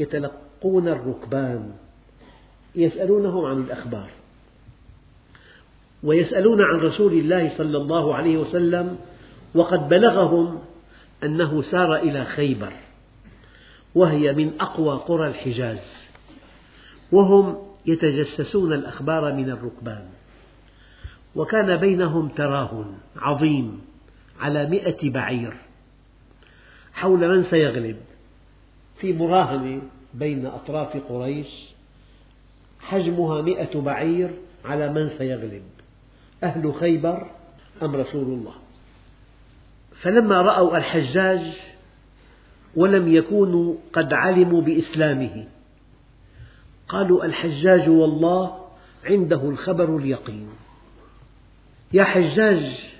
يتلقون 0.00 0.88
الركبان 0.88 1.72
يسألونهم 2.74 3.44
عن 3.44 3.58
الأخبار 3.58 4.10
ويسألون 6.02 6.60
عن 6.62 6.80
رسول 6.80 7.12
الله 7.12 7.58
صلى 7.58 7.76
الله 7.76 8.14
عليه 8.14 8.36
وسلم 8.36 8.98
وقد 9.54 9.88
بلغهم 9.88 10.58
أنه 11.24 11.62
سار 11.62 11.96
إلى 11.96 12.24
خيبر 12.24 12.72
وهي 13.94 14.32
من 14.32 14.60
أقوى 14.60 14.96
قرى 14.96 15.26
الحجاز 15.28 15.78
وهم 17.12 17.56
يتجسسون 17.86 18.72
الأخبار 18.72 19.32
من 19.32 19.50
الركبان. 19.50 20.21
وكان 21.36 21.76
بينهم 21.76 22.28
تراهن 22.28 22.94
عظيم 23.16 23.80
على 24.40 24.66
مئة 24.66 25.10
بعير 25.10 25.56
حول 26.94 27.36
من 27.36 27.44
سيغلب 27.44 27.96
في 29.00 29.12
مراهنة 29.12 29.82
بين 30.14 30.46
أطراف 30.46 30.96
قريش 31.08 31.72
حجمها 32.80 33.42
مئة 33.42 33.80
بعير 33.80 34.30
على 34.64 34.92
من 34.92 35.10
سيغلب 35.18 35.62
أهل 36.42 36.74
خيبر 36.74 37.26
أم 37.82 37.96
رسول 37.96 38.24
الله؟ 38.24 38.54
فلما 40.00 40.42
رأوا 40.42 40.76
الحجاج 40.76 41.40
ولم 42.76 43.14
يكونوا 43.14 43.74
قد 43.92 44.12
علموا 44.12 44.62
بإسلامه 44.62 45.44
قالوا 46.88 47.24
الحجاج 47.24 47.88
والله 47.88 48.66
عنده 49.04 49.48
الخبر 49.48 49.96
اليقين. 49.96 50.48
يا 51.92 52.04
حجاج 52.04 52.92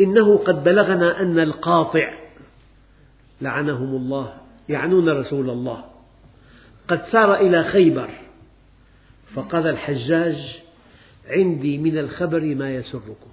إنه 0.00 0.38
قد 0.38 0.64
بلغنا 0.64 1.20
أن 1.20 1.38
القاطع 1.38 2.14
لعنهم 3.40 3.96
الله 3.96 4.34
يعنون 4.68 5.08
رسول 5.08 5.50
الله. 5.50 5.84
قد 6.88 7.02
سار 7.12 7.34
إلى 7.34 7.64
خيبر 7.64 8.10
فقال 9.34 9.66
الحجاج 9.66 10.58
عندي 11.26 11.78
من 11.78 11.98
الخبر 11.98 12.54
ما 12.54 12.74
يسركم. 12.74 13.30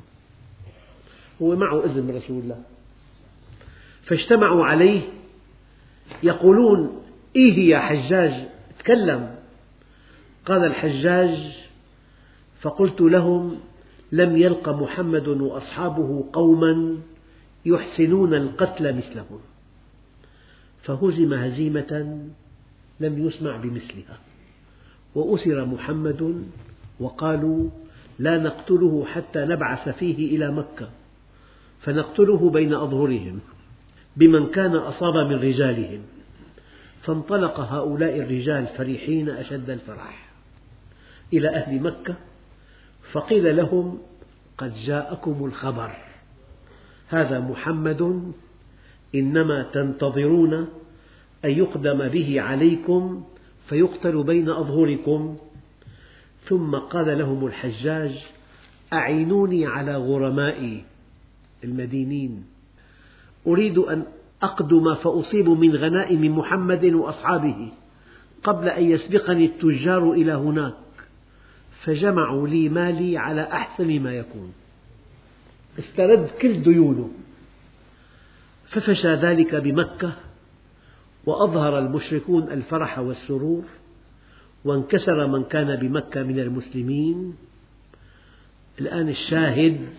هو 1.42 1.56
معه 1.56 1.86
إذن 1.86 2.16
رسول 2.16 2.44
الله. 2.44 2.64
فاجتمعوا 4.04 4.66
عليه 4.66 5.02
يقولون 6.24 7.04
إيه 7.36 7.70
يا 7.70 7.80
حجاج؟ 7.80 8.34
تكلم. 8.80 9.36
قال 10.46 10.66
الحجاج 10.66 11.38
فقلت 12.62 13.02
لهم 13.02 13.60
لم 14.12 14.38
يلق 14.38 14.70
محمد 14.70 15.28
وأصحابه 15.28 16.26
قوما 16.34 16.98
يحسنون 17.66 18.34
القتل 18.34 18.96
مثلهم. 18.98 19.40
فهزم 20.84 21.34
هزيمة 21.34 22.20
لم 23.00 23.28
يسمع 23.28 23.58
بمثلها. 23.58 24.20
وأسر 25.16 25.66
محمد 25.66 26.44
وقالوا 27.00 27.70
لا 28.20 28.38
نقتله 28.38 29.06
حتى 29.06 29.40
نبعث 29.40 29.90
فيه 29.90 30.38
إلى 30.38 30.52
مكة. 30.52 30.90
فنقتله 31.82 32.50
بين 32.50 32.74
أظهرهم 32.74 33.40
بمن 34.18 34.48
كان 34.48 34.76
أصاب 34.76 35.16
من 35.16 35.36
رجالهم. 35.36 36.02
فانطلق 37.02 37.60
هؤلاء 37.60 38.20
الرجال 38.20 38.68
فرحين 38.78 39.30
أشد 39.30 39.70
الفرح 39.70 40.30
إلى 41.34 41.50
أهل 41.50 41.82
مكة 41.82 42.16
فقيل 43.12 43.58
لهم 43.58 43.98
قد 44.58 44.74
جاءكم 44.86 45.46
الخبر. 45.46 45.92
هذا 47.08 47.40
محمد 47.40 48.32
إنما 49.16 49.64
تنتظرون 49.74 50.54
أن 51.46 51.50
يقدم 51.50 52.08
به 52.08 52.42
عليكم 52.42 53.24
فيقتل 53.70 54.24
بين 54.24 54.50
أظهركم. 54.50 55.38
ثم 56.44 56.76
قال 56.76 57.18
لهم 57.20 57.46
الحجاج 57.48 58.26
أعينوني 58.94 59.66
على 59.66 59.96
غرمائي 59.96 60.84
المدينين. 61.64 62.46
أريد 63.48 63.78
أن 63.78 64.04
أقدم 64.44 64.96
فأصيب 64.96 65.50
من 65.50 65.76
غنائم 65.76 66.38
محمد 66.38 66.86
وأصحابه 66.86 67.72
قبل 68.44 68.68
أن 68.68 68.84
يسبقني 68.84 69.46
التجار 69.46 70.12
إلى 70.12 70.34
هناك. 70.34 70.81
فجمعوا 71.86 72.48
لي 72.48 72.70
مالي 72.70 73.18
على 73.18 73.42
أحسن 73.42 74.00
ما 74.00 74.14
يكون. 74.14 74.54
استرد 75.80 76.30
كل 76.42 76.64
ديونه. 76.64 77.10
ففشى 78.70 79.14
ذلك 79.14 79.56
بمكة 79.56 80.14
وأظهر 81.26 81.80
المشركون 81.80 82.52
الفرح 82.52 83.00
والسرور 83.00 83.64
وانكسر 84.66 85.28
من 85.28 85.44
كان 85.44 85.76
بمكة 85.76 86.24
من 86.24 86.40
المسلمين. 86.40 87.38
الآن 88.80 89.10
الشاهد 89.10 89.90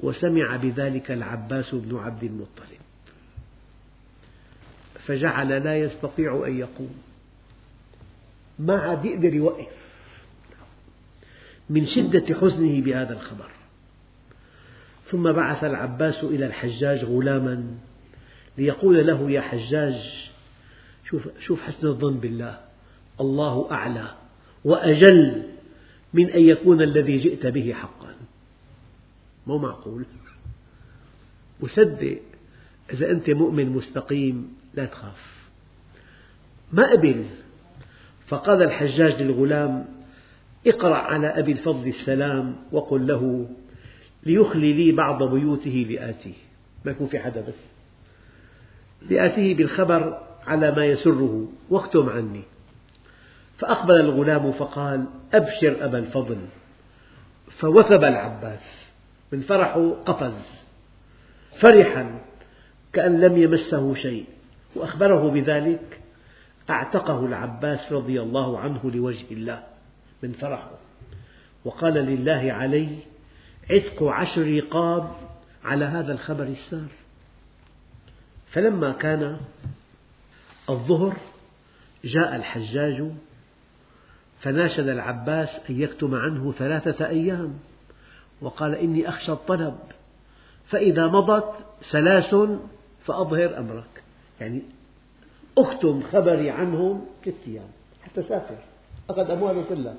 وسمع 0.00 0.56
بذلك 0.56 1.10
العباس 1.10 1.74
بن 1.74 1.96
عبد 1.96 2.24
المطلب. 2.24 2.80
فجعل 5.06 5.48
لا 5.48 5.78
يستطيع 5.78 6.44
أن 6.46 6.58
يقوم. 6.58 6.94
ما 8.58 8.80
عاد 8.80 9.04
يقدر 9.04 9.34
يوقف. 9.34 9.79
من 11.70 11.86
شدة 11.86 12.34
حزنه 12.34 12.80
بهذا 12.80 13.12
الخبر. 13.12 13.50
ثم 15.10 15.32
بعث 15.32 15.64
العباس 15.64 16.24
إلى 16.24 16.46
الحجاج 16.46 17.04
غلاما 17.04 17.64
ليقول 18.58 19.06
له 19.06 19.30
يا 19.30 19.40
حجاج 19.40 19.94
شوف, 21.04 21.28
شوف 21.40 21.62
حسن 21.62 21.86
الظن 21.86 22.18
بالله 22.18 22.60
الله 23.20 23.68
أعلى 23.70 24.14
وأجل 24.64 25.42
من 26.14 26.30
أن 26.30 26.42
يكون 26.42 26.82
الذي 26.82 27.18
جئت 27.18 27.46
به 27.46 27.72
حقا. 27.72 28.14
مو 29.46 29.58
معقول؟ 29.58 30.04
وصدق 31.60 32.18
إذا 32.92 33.10
أنت 33.10 33.30
مؤمن 33.30 33.68
مستقيم 33.68 34.56
لا 34.74 34.86
تخاف. 34.86 35.50
ما 36.72 36.92
قبل 36.92 37.24
فقال 38.28 38.62
الحجاج 38.62 39.22
للغلام 39.22 39.99
اقرأ 40.66 40.96
على 40.96 41.26
أبي 41.26 41.52
الفضل 41.52 41.88
السلام 41.88 42.56
وقل 42.72 43.06
له 43.06 43.48
ليخلي 44.26 44.72
لي 44.72 44.92
بعض 44.92 45.22
بيوته 45.22 45.86
لآتيه. 45.90 46.34
ما 46.84 46.90
يكون 46.90 47.06
في 47.06 47.18
حدا 47.18 47.40
بس. 47.40 47.54
لآتيه 49.10 49.54
بالخبر 49.54 50.18
على 50.46 50.70
ما 50.70 50.86
يسره 50.86 51.48
واختم 51.70 52.08
عني. 52.08 52.42
فأقبل 53.58 54.00
الغلام 54.00 54.52
فقال 54.52 55.04
أبشر 55.34 55.84
أبا 55.84 55.98
الفضل. 55.98 56.38
فوثب 57.58 58.04
العباس. 58.04 58.88
من 59.32 59.40
فرحه 59.40 59.90
قفز. 59.90 60.42
فرحا 61.60 62.20
كأن 62.92 63.20
لم 63.20 63.36
يمسه 63.36 63.94
شيء. 63.94 64.24
وأخبره 64.76 65.30
بذلك 65.30 66.00
أعتقه 66.70 67.26
العباس 67.26 67.92
رضي 67.92 68.22
الله 68.22 68.58
عنه 68.58 68.90
لوجه 68.94 69.26
الله. 69.30 69.62
من 70.22 70.32
فرحه. 70.32 70.70
وقال 71.64 71.94
لله 71.94 72.52
علي 72.52 72.88
عتق 73.70 74.02
عشر 74.02 74.56
رقاب 74.56 75.10
على 75.64 75.84
هذا 75.84 76.12
الخبر 76.12 76.44
السار. 76.44 76.88
فلما 78.52 78.92
كان 78.92 79.40
الظهر 80.70 81.16
جاء 82.04 82.36
الحجاج 82.36 83.10
فناشد 84.40 84.88
العباس 84.88 85.48
أن 85.70 85.80
يكتم 85.80 86.14
عنه 86.14 86.52
ثلاثة 86.52 87.08
أيام. 87.08 87.58
وقال 88.40 88.74
إني 88.74 89.08
أخشى 89.08 89.32
الطلب 89.32 89.78
فإذا 90.68 91.06
مضت 91.06 91.54
ثلاث 91.90 92.34
فأظهر 93.04 93.58
أمرك. 93.58 94.02
يعني 94.40 94.62
أكتم 95.58 96.02
خبري 96.02 96.50
عنهم 96.50 97.06
ثلاثة 97.24 97.34
أيام 97.46 97.68
حتى 98.02 98.22
سافر 98.22 98.58
أخذ 99.10 99.30
أمواله 99.30 99.64
كلها. 99.68 99.96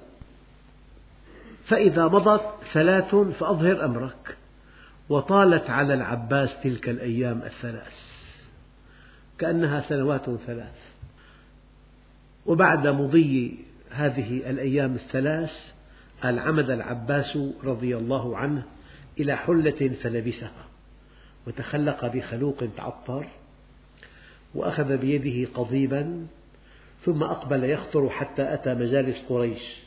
فإذا 1.67 2.07
مضت 2.07 2.41
ثلاث 2.73 3.15
فأظهر 3.15 3.85
أمرك. 3.85 4.37
وطالت 5.09 5.69
على 5.69 5.93
العباس 5.93 6.49
تلك 6.63 6.89
الأيام 6.89 7.41
الثلاث. 7.41 7.93
كأنها 9.37 9.81
سنوات 9.89 10.29
ثلاث. 10.29 10.91
وبعد 12.45 12.87
مضي 12.87 13.59
هذه 13.91 14.49
الأيام 14.49 14.95
الثلاث 14.95 15.51
قال 16.23 16.39
عمد 16.39 16.69
العباس 16.69 17.37
رضي 17.63 17.97
الله 17.97 18.37
عنه 18.37 18.63
إلى 19.19 19.35
حلة 19.35 19.91
فلبسها 20.03 20.65
وتخلق 21.47 22.05
بخلوق 22.05 22.63
تعطر 22.77 23.27
وأخذ 24.55 24.97
بيده 24.97 25.51
قضيبا 25.53 26.27
ثم 27.05 27.23
أقبل 27.23 27.63
يخطر 27.63 28.09
حتى 28.09 28.53
أتى 28.53 28.73
مجالس 28.73 29.25
قريش. 29.29 29.81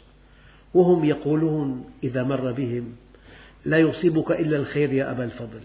وهم 0.74 1.04
يقولون 1.04 1.90
إذا 2.04 2.22
مر 2.22 2.52
بهم 2.52 2.96
لا 3.64 3.78
يصيبك 3.78 4.30
إلا 4.30 4.56
الخير 4.56 4.92
يا 4.92 5.10
أبا 5.10 5.24
الفضل. 5.24 5.60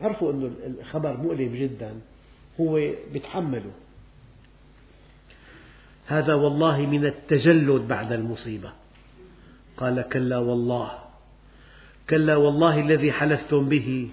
عرفوا 0.00 0.32
أن 0.32 0.54
الخبر 0.80 1.16
مؤلم 1.16 1.54
جدا 1.54 1.94
هو 2.60 2.78
يتحمله 3.14 3.72
هذا 6.06 6.34
والله 6.34 6.86
من 6.86 7.06
التجلد 7.06 7.88
بعد 7.88 8.12
المصيبة. 8.12 8.72
قال 9.76 10.08
كلا 10.12 10.38
والله 10.38 10.98
كلا 12.10 12.36
والله 12.36 12.80
الذي 12.80 13.12
حلفتم 13.12 13.68
به 13.68 14.08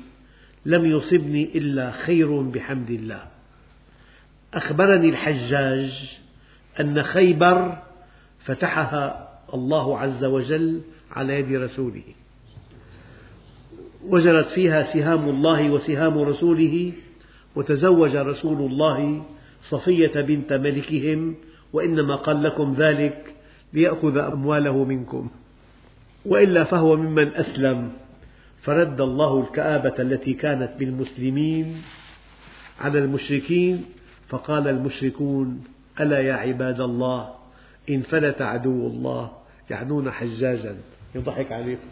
لم 0.65 0.85
يصبني 0.85 1.57
إلا 1.57 1.91
خير 1.91 2.41
بحمد 2.41 2.89
الله. 2.89 3.27
أخبرني 4.53 5.09
الحجاج 5.09 6.19
أن 6.79 7.03
خيبر 7.03 7.77
فتحها 8.39 9.28
الله 9.53 9.99
عز 9.99 10.23
وجل 10.23 10.81
على 11.11 11.39
يد 11.39 11.51
رسوله. 11.53 12.03
وجرت 14.07 14.47
فيها 14.47 14.93
سهام 14.93 15.29
الله 15.29 15.71
وسهام 15.71 16.19
رسوله 16.19 16.91
وتزوج 17.55 18.15
رسول 18.15 18.71
الله 18.71 19.23
صفية 19.69 20.21
بنت 20.21 20.53
ملكهم 20.53 21.35
وإنما 21.73 22.15
قال 22.15 22.43
لكم 22.43 22.73
ذلك 22.73 23.33
ليأخذ 23.73 24.17
أمواله 24.17 24.83
منكم. 24.83 25.29
وإلا 26.25 26.63
فهو 26.63 26.95
ممن 26.95 27.27
أسلم 27.27 27.91
فرد 28.61 29.01
الله 29.01 29.39
الكآبة 29.39 29.93
التي 29.99 30.33
كانت 30.33 30.71
بالمسلمين 30.79 31.81
على 32.79 32.99
المشركين 32.99 33.85
فقال 34.29 34.67
المشركون 34.67 35.63
ألا 35.99 36.19
يا 36.19 36.33
عباد 36.33 36.81
الله 36.81 37.29
إن 37.89 38.01
فلت 38.01 38.41
عدو 38.41 38.87
الله 38.87 39.31
يعنون 39.69 40.11
حجاجا. 40.11 40.77
يضحك 41.15 41.51
عليكم 41.51 41.87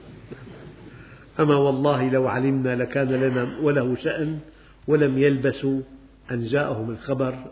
أما 1.40 1.56
والله 1.56 2.10
لو 2.10 2.28
علمنا 2.28 2.76
لكان 2.76 3.08
لنا 3.08 3.60
وله 3.62 3.96
شأن 3.96 4.40
ولم 4.88 5.18
يلبسوا. 5.18 5.82
أن 6.32 6.46
جاءهم 6.46 6.90
الخبر 6.90 7.52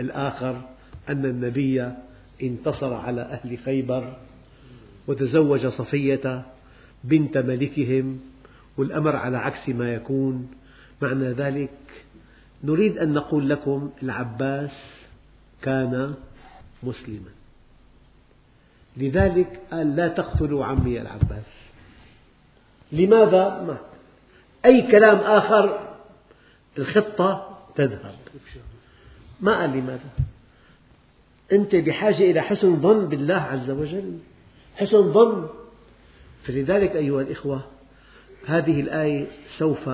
الآخر 0.00 0.60
أن 1.08 1.24
النبي 1.24 1.92
انتصر 2.42 2.94
على 2.94 3.22
أهل 3.22 3.58
خيبر 3.58 4.16
وتزوج 5.06 5.66
صفية 5.66 6.46
بنت 7.04 7.38
ملكهم 7.38 8.20
والأمر 8.76 9.16
على 9.16 9.38
عكس 9.38 9.68
ما 9.68 9.94
يكون. 9.94 10.50
معنى 11.02 11.32
ذلك 11.32 11.70
نريد 12.64 12.98
أن 12.98 13.12
نقول 13.12 13.48
لكم 13.50 13.90
العباس 14.02 14.70
كان 15.62 16.14
مسلما. 16.82 17.41
لذلك 18.96 19.60
قال 19.72 19.96
لا 19.96 20.08
تقتلوا 20.08 20.64
عمي 20.64 21.00
العباس. 21.00 21.50
لماذا؟ 22.92 23.64
ما 23.66 23.76
أي 24.64 24.90
كلام 24.90 25.16
آخر؟ 25.16 25.94
الخطة 26.78 27.58
تذهب. 27.76 28.14
ما 29.40 29.60
قال 29.60 29.70
لماذا؟ 29.70 30.10
أنت 31.52 31.76
بحاجة 31.76 32.30
إلى 32.30 32.40
حسن 32.40 32.80
ظن 32.80 33.08
بالله 33.08 33.34
عز 33.34 33.70
وجل. 33.70 34.18
حسن 34.76 35.12
ظن. 35.12 35.48
فلذلك 36.44 36.96
أيها 36.96 37.20
الإخوة 37.20 37.60
هذه 38.46 38.80
الآية 38.80 39.26
سوف 39.58 39.90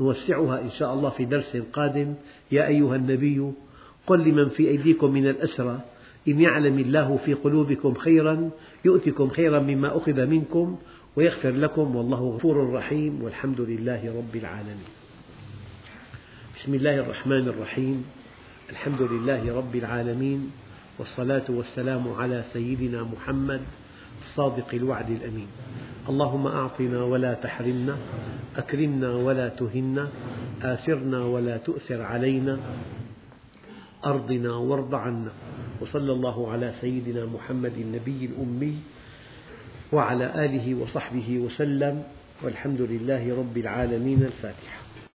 نوسعها 0.00 0.60
إن 0.60 0.70
شاء 0.70 0.94
الله 0.94 1.10
في 1.10 1.24
درس 1.24 1.56
قادم. 1.72 2.14
يا 2.52 2.66
أيها 2.66 2.96
النبي 2.96 3.52
قل 4.06 4.28
لمن 4.28 4.48
في 4.48 4.68
أيديكم 4.68 5.10
من 5.10 5.28
الأسرى 5.28 5.80
إن 6.28 6.40
يعلم 6.40 6.78
الله 6.78 7.18
في 7.24 7.34
قلوبكم 7.34 7.94
خيرا 7.94 8.50
يؤتكم 8.84 9.28
خيرا 9.28 9.58
مما 9.58 9.96
أخذ 9.96 10.26
منكم 10.26 10.78
ويغفر 11.16 11.50
لكم 11.50 11.96
والله 11.96 12.20
غفور 12.36 12.72
رحيم 12.72 13.22
والحمد 13.22 13.60
لله 13.60 14.14
رب 14.16 14.36
العالمين. 14.36 14.90
بسم 16.56 16.74
الله 16.74 16.94
الرحمن 16.94 17.48
الرحيم. 17.48 18.04
الحمد 18.70 19.02
لله 19.02 19.56
رب 19.56 19.74
العالمين 19.76 20.50
والصلاة 20.98 21.44
والسلام 21.48 22.12
على 22.12 22.44
سيدنا 22.52 23.02
محمد 23.02 23.60
الصادق 24.22 24.74
الوعد 24.74 25.10
الأمين. 25.10 25.48
اللهم 26.08 26.46
أعطنا 26.46 27.02
ولا 27.04 27.34
تحرمنا 27.34 27.96
أكرمنا 28.56 29.10
ولا 29.14 29.48
تهنا 29.48 30.08
آثرنا 30.62 31.24
ولا 31.24 31.56
تؤثر 31.56 32.02
علينا 32.02 32.58
أرضنا 34.04 34.52
وارض 34.56 34.94
عنا. 34.94 35.32
وصلى 35.80 36.12
الله 36.12 36.52
على 36.52 36.74
سيدنا 36.80 37.26
محمد 37.26 37.72
النبي 37.78 38.20
الأمي 38.26 38.76
وعلى 39.92 40.44
آله 40.44 40.74
وصحبه 40.74 41.38
وسلم 41.38 42.02
والحمد 42.42 42.80
لله 42.80 43.38
رب 43.38 43.56
العالمين 43.56 44.22
الفاتحة. 44.22 44.83